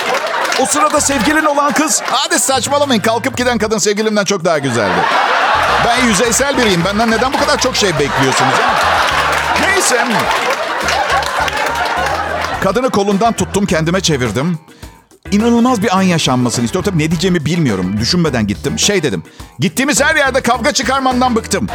o 0.61 0.67
sırada 0.67 1.01
sevgilin 1.01 1.45
olan 1.45 1.73
kız... 1.73 2.03
Hadi 2.11 2.39
saçmalamayın 2.39 3.03
kalkıp 3.03 3.37
giden 3.37 3.59
kadın 3.59 3.79
sevgilimden 3.79 4.25
çok 4.25 4.45
daha 4.45 4.59
güzeldi. 4.59 5.01
Ben 5.87 6.07
yüzeysel 6.07 6.59
biriyim. 6.59 6.85
Benden 6.85 7.11
neden 7.11 7.33
bu 7.33 7.39
kadar 7.39 7.59
çok 7.61 7.77
şey 7.77 7.93
bekliyorsunuz? 7.93 8.55
Neyse. 9.61 10.05
Kadını 12.63 12.91
kolundan 12.91 13.33
tuttum 13.33 13.67
kendime 13.67 14.01
çevirdim. 14.01 14.59
İnanılmaz 15.31 15.83
bir 15.83 15.97
an 15.97 16.03
yaşanmasını 16.03 16.65
istiyorum. 16.65 16.91
Tabii 16.91 17.05
ne 17.05 17.11
diyeceğimi 17.11 17.45
bilmiyorum. 17.45 17.97
Düşünmeden 18.01 18.47
gittim. 18.47 18.79
Şey 18.79 19.03
dedim. 19.03 19.23
Gittiğimiz 19.59 20.03
her 20.03 20.17
yerde 20.17 20.41
kavga 20.41 20.73
çıkarmandan 20.73 21.37
bıktım. 21.37 21.67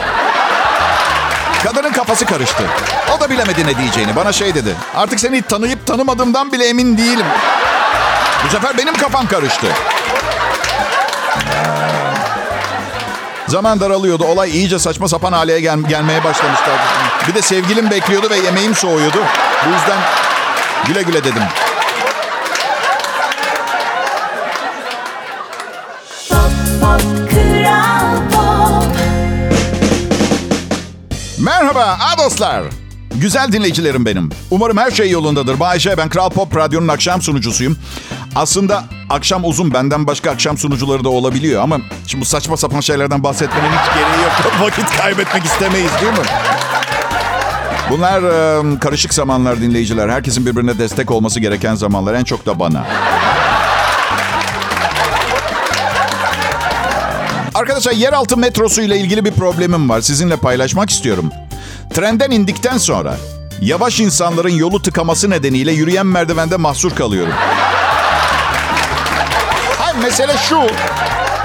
Kadının 1.64 1.92
kafası 1.92 2.26
karıştı. 2.26 2.64
O 3.18 3.20
da 3.20 3.30
bilemedi 3.30 3.68
ne 3.68 3.78
diyeceğini. 3.78 4.16
Bana 4.16 4.32
şey 4.32 4.56
dedi. 4.56 4.76
Artık 4.96 5.20
seni 5.20 5.42
tanıyıp 5.42 5.88
tanımadığımdan 5.88 6.52
bile 6.52 6.66
emin 6.68 6.98
değilim. 6.98 7.26
Bu 8.46 8.50
sefer 8.50 8.78
benim 8.78 8.94
kafam 8.94 9.28
karıştı. 9.28 9.68
Zaman 13.52 13.80
daralıyordu. 13.80 14.24
Olay 14.26 14.52
iyice 14.52 14.80
saçma 14.80 15.08
sapan 15.08 15.34
hale 15.34 15.60
gel- 15.62 15.84
gelmeye 15.90 16.24
başlamıştı. 16.24 16.72
Bir 17.28 17.34
de 17.34 17.42
sevgilim 17.42 17.90
bekliyordu 17.92 18.30
ve 18.30 18.36
yemeğim 18.38 18.76
soğuyordu. 18.76 19.18
Bu 19.66 19.70
yüzden 19.70 19.98
güle 20.88 21.02
güle 21.02 21.24
dedim. 21.24 21.44
Pop 26.30 26.52
Pop 26.82 27.02
Pop 28.32 28.96
Merhaba 31.40 31.98
a 32.14 32.18
dostlar. 32.18 32.64
Güzel 33.16 33.52
dinleyicilerim 33.52 34.06
benim. 34.06 34.30
Umarım 34.52 34.78
her 34.78 34.92
şey 34.92 35.10
yolundadır. 35.10 35.60
Bayşe 35.60 35.98
ben 35.98 36.10
Kral 36.10 36.30
Pop 36.30 36.56
Radyo'nun 36.56 36.88
akşam 36.88 37.22
sunucusuyum. 37.22 37.78
Aslında 38.36 38.84
akşam 39.12 39.46
uzun 39.46 39.74
benden 39.74 40.08
başka 40.08 40.32
akşam 40.32 40.58
sunucuları 40.58 41.04
da 41.04 41.10
olabiliyor 41.10 41.64
ama 41.64 41.78
şimdi 42.08 42.22
bu 42.22 42.26
saçma 42.26 42.58
sapan 42.58 42.80
şeylerden 42.80 43.24
bahsetmenin 43.24 43.70
hiç 43.70 43.94
gereği 43.94 44.24
yok. 44.24 44.32
Vakit 44.62 44.98
kaybetmek 44.98 45.46
istemeyiz 45.46 45.92
değil 46.02 46.14
mi? 46.14 46.26
Bunlar 47.90 48.24
e, 48.24 48.80
karışık 48.80 49.14
zamanlar 49.14 49.62
dinleyiciler. 49.62 50.10
Herkesin 50.10 50.46
birbirine 50.46 50.80
destek 50.80 51.12
olması 51.12 51.40
gereken 51.40 51.76
zamanlar. 51.76 52.14
En 52.14 52.24
çok 52.24 52.46
da 52.46 52.60
bana. 52.60 52.86
Arkadaşlar 57.56 57.92
yeraltı 57.92 58.38
metrosu 58.38 58.82
ile 58.82 58.98
ilgili 58.98 59.26
bir 59.26 59.32
problemim 59.32 59.90
var. 59.90 60.02
Sizinle 60.02 60.36
paylaşmak 60.36 60.90
istiyorum. 60.90 61.30
Trenden 61.94 62.32
indikten 62.32 62.78
sonra 62.78 63.18
yavaş 63.62 64.00
insanların 64.00 64.50
yolu 64.50 64.82
tıkaması 64.82 65.30
nedeniyle 65.30 65.72
yürüyen 65.72 66.06
merdivende 66.06 66.58
mahsur 66.58 66.92
kalıyorum. 66.92 67.34
Mesele 70.04 70.38
şu. 70.50 70.62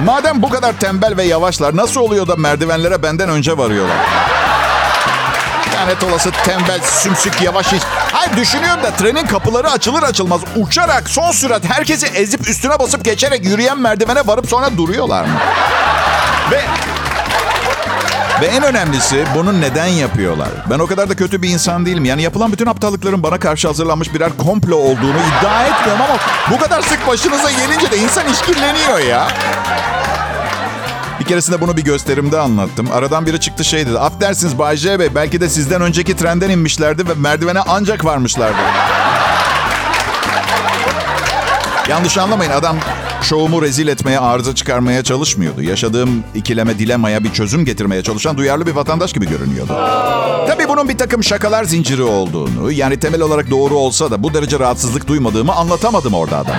Madem 0.04 0.42
bu 0.42 0.48
kadar 0.50 0.72
tembel 0.72 1.16
ve 1.16 1.22
yavaşlar 1.24 1.76
nasıl 1.76 2.00
oluyor 2.00 2.26
da 2.26 2.36
merdivenlere 2.36 3.02
benden 3.02 3.28
önce 3.28 3.58
varıyorlar? 3.58 3.96
Lanet 5.74 6.04
olası 6.04 6.30
tembel, 6.30 6.80
sümsük, 6.82 7.42
yavaş 7.42 7.72
iş. 7.72 7.82
Hayır 8.12 8.36
düşünüyorum 8.36 8.82
da 8.82 8.90
trenin 8.90 9.26
kapıları 9.26 9.70
açılır 9.70 10.02
açılmaz 10.02 10.40
uçarak 10.56 11.08
son 11.08 11.30
sürat 11.30 11.64
herkesi 11.64 12.06
ezip 12.06 12.48
üstüne 12.48 12.78
basıp 12.78 13.04
geçerek 13.04 13.44
yürüyen 13.44 13.78
merdivene 13.78 14.26
varıp 14.26 14.48
sonra 14.48 14.76
duruyorlar 14.76 15.24
mı? 15.24 15.30
Ve 16.50 16.64
ve 18.40 18.46
en 18.46 18.62
önemlisi 18.62 19.24
bunu 19.34 19.60
neden 19.60 19.86
yapıyorlar? 19.86 20.48
Ben 20.70 20.78
o 20.78 20.86
kadar 20.86 21.08
da 21.08 21.16
kötü 21.16 21.42
bir 21.42 21.48
insan 21.48 21.86
değilim. 21.86 22.04
Yani 22.04 22.22
yapılan 22.22 22.52
bütün 22.52 22.66
aptallıkların 22.66 23.22
bana 23.22 23.38
karşı 23.38 23.68
hazırlanmış 23.68 24.14
birer 24.14 24.36
komplo 24.36 24.76
olduğunu 24.76 25.18
iddia 25.38 25.66
etmiyorum 25.66 26.04
ama 26.08 26.18
bu 26.50 26.58
kadar 26.58 26.82
sık 26.82 27.06
başınıza 27.06 27.50
gelince 27.50 27.90
de 27.90 27.98
insan 27.98 28.26
işkilleniyor 28.32 28.98
ya. 28.98 29.28
Bir 31.20 31.24
keresinde 31.24 31.60
bunu 31.60 31.76
bir 31.76 31.84
gösterimde 31.84 32.38
anlattım. 32.38 32.88
Aradan 32.92 33.26
biri 33.26 33.40
çıktı 33.40 33.64
şey 33.64 33.86
dedi. 33.86 33.98
Affedersiniz 33.98 34.58
Bay 34.58 34.76
J 34.76 34.98
Bey 34.98 35.14
belki 35.14 35.40
de 35.40 35.48
sizden 35.48 35.82
önceki 35.82 36.16
trenden 36.16 36.50
inmişlerdi 36.50 37.08
ve 37.08 37.12
merdivene 37.14 37.60
ancak 37.68 38.04
varmışlardı. 38.04 38.58
Yanlış 41.88 42.18
anlamayın 42.18 42.50
adam 42.52 42.76
şovumu 43.22 43.62
rezil 43.62 43.88
etmeye, 43.88 44.18
arıza 44.18 44.54
çıkarmaya 44.54 45.04
çalışmıyordu. 45.04 45.62
Yaşadığım 45.62 46.24
ikileme, 46.34 46.78
dilemaya 46.78 47.24
bir 47.24 47.32
çözüm 47.32 47.64
getirmeye 47.64 48.02
çalışan 48.02 48.36
duyarlı 48.36 48.66
bir 48.66 48.72
vatandaş 48.72 49.12
gibi 49.12 49.28
görünüyordu. 49.28 49.72
Tabii 50.46 50.68
bunun 50.68 50.88
bir 50.88 50.98
takım 50.98 51.24
şakalar 51.24 51.64
zinciri 51.64 52.02
olduğunu, 52.02 52.72
yani 52.72 53.00
temel 53.00 53.20
olarak 53.20 53.50
doğru 53.50 53.74
olsa 53.74 54.10
da 54.10 54.22
bu 54.22 54.34
derece 54.34 54.58
rahatsızlık 54.58 55.06
duymadığımı 55.06 55.52
anlatamadım 55.54 56.14
orada 56.14 56.38
adama. 56.38 56.58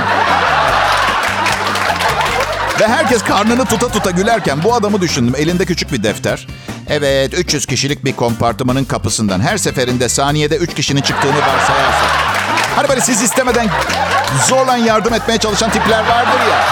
Ve 2.80 2.88
herkes 2.88 3.24
karnını 3.24 3.66
tuta 3.66 3.88
tuta 3.88 4.12
gülerken 4.12 4.64
bu 4.64 4.74
adamı 4.74 5.02
düşündüm. 5.02 5.34
Elinde 5.38 5.66
küçük 5.66 5.92
bir 5.92 6.04
defter. 6.04 6.48
Evet 6.90 7.34
300 7.40 7.66
kişilik 7.66 8.06
bir 8.06 8.14
kompartımanın 8.14 8.84
kapısından 8.84 9.40
her 9.40 9.58
seferinde 9.58 10.10
saniyede 10.10 10.56
3 10.56 10.74
kişinin 10.74 11.02
çıktığını 11.02 11.38
varsayarsak. 11.38 12.27
Hani 12.78 12.90
böyle 12.90 13.02
siz 13.02 13.22
istemeden 13.22 13.68
zorla 14.48 14.78
yardım 14.78 15.14
etmeye 15.14 15.38
çalışan 15.38 15.70
tipler 15.70 16.00
vardır 16.00 16.40
ya. 16.52 16.64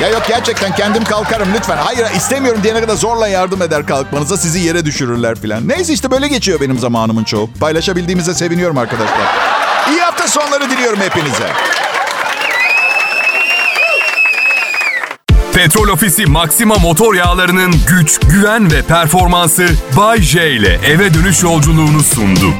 Ya 0.00 0.08
yok 0.08 0.22
gerçekten 0.28 0.74
kendim 0.74 1.04
kalkarım 1.04 1.48
lütfen. 1.54 1.76
Hayır 1.76 2.06
istemiyorum 2.16 2.62
diyene 2.62 2.80
kadar 2.80 2.94
zorla 2.94 3.28
yardım 3.28 3.62
eder 3.62 3.86
kalkmanıza. 3.86 4.36
Sizi 4.36 4.60
yere 4.60 4.84
düşürürler 4.84 5.40
filan. 5.40 5.68
Neyse 5.68 5.92
işte 5.92 6.10
böyle 6.10 6.28
geçiyor 6.28 6.60
benim 6.60 6.78
zamanımın 6.78 7.24
çoğu. 7.24 7.50
Paylaşabildiğimize 7.60 8.34
seviniyorum 8.34 8.78
arkadaşlar. 8.78 9.26
İyi 9.90 10.00
hafta 10.00 10.28
sonları 10.28 10.70
diliyorum 10.70 11.00
hepinize. 11.00 11.48
Petrol 15.54 15.88
Ofisi 15.88 16.26
Maxima 16.26 16.74
motor 16.74 17.14
yağlarının 17.14 17.74
güç, 17.88 18.20
güven 18.20 18.72
ve 18.72 18.82
performansı 18.82 19.66
Bay 19.96 20.22
J 20.22 20.50
ile 20.50 20.80
eve 20.86 21.14
dönüş 21.14 21.42
yolculuğunu 21.42 22.02
sundu. 22.02 22.54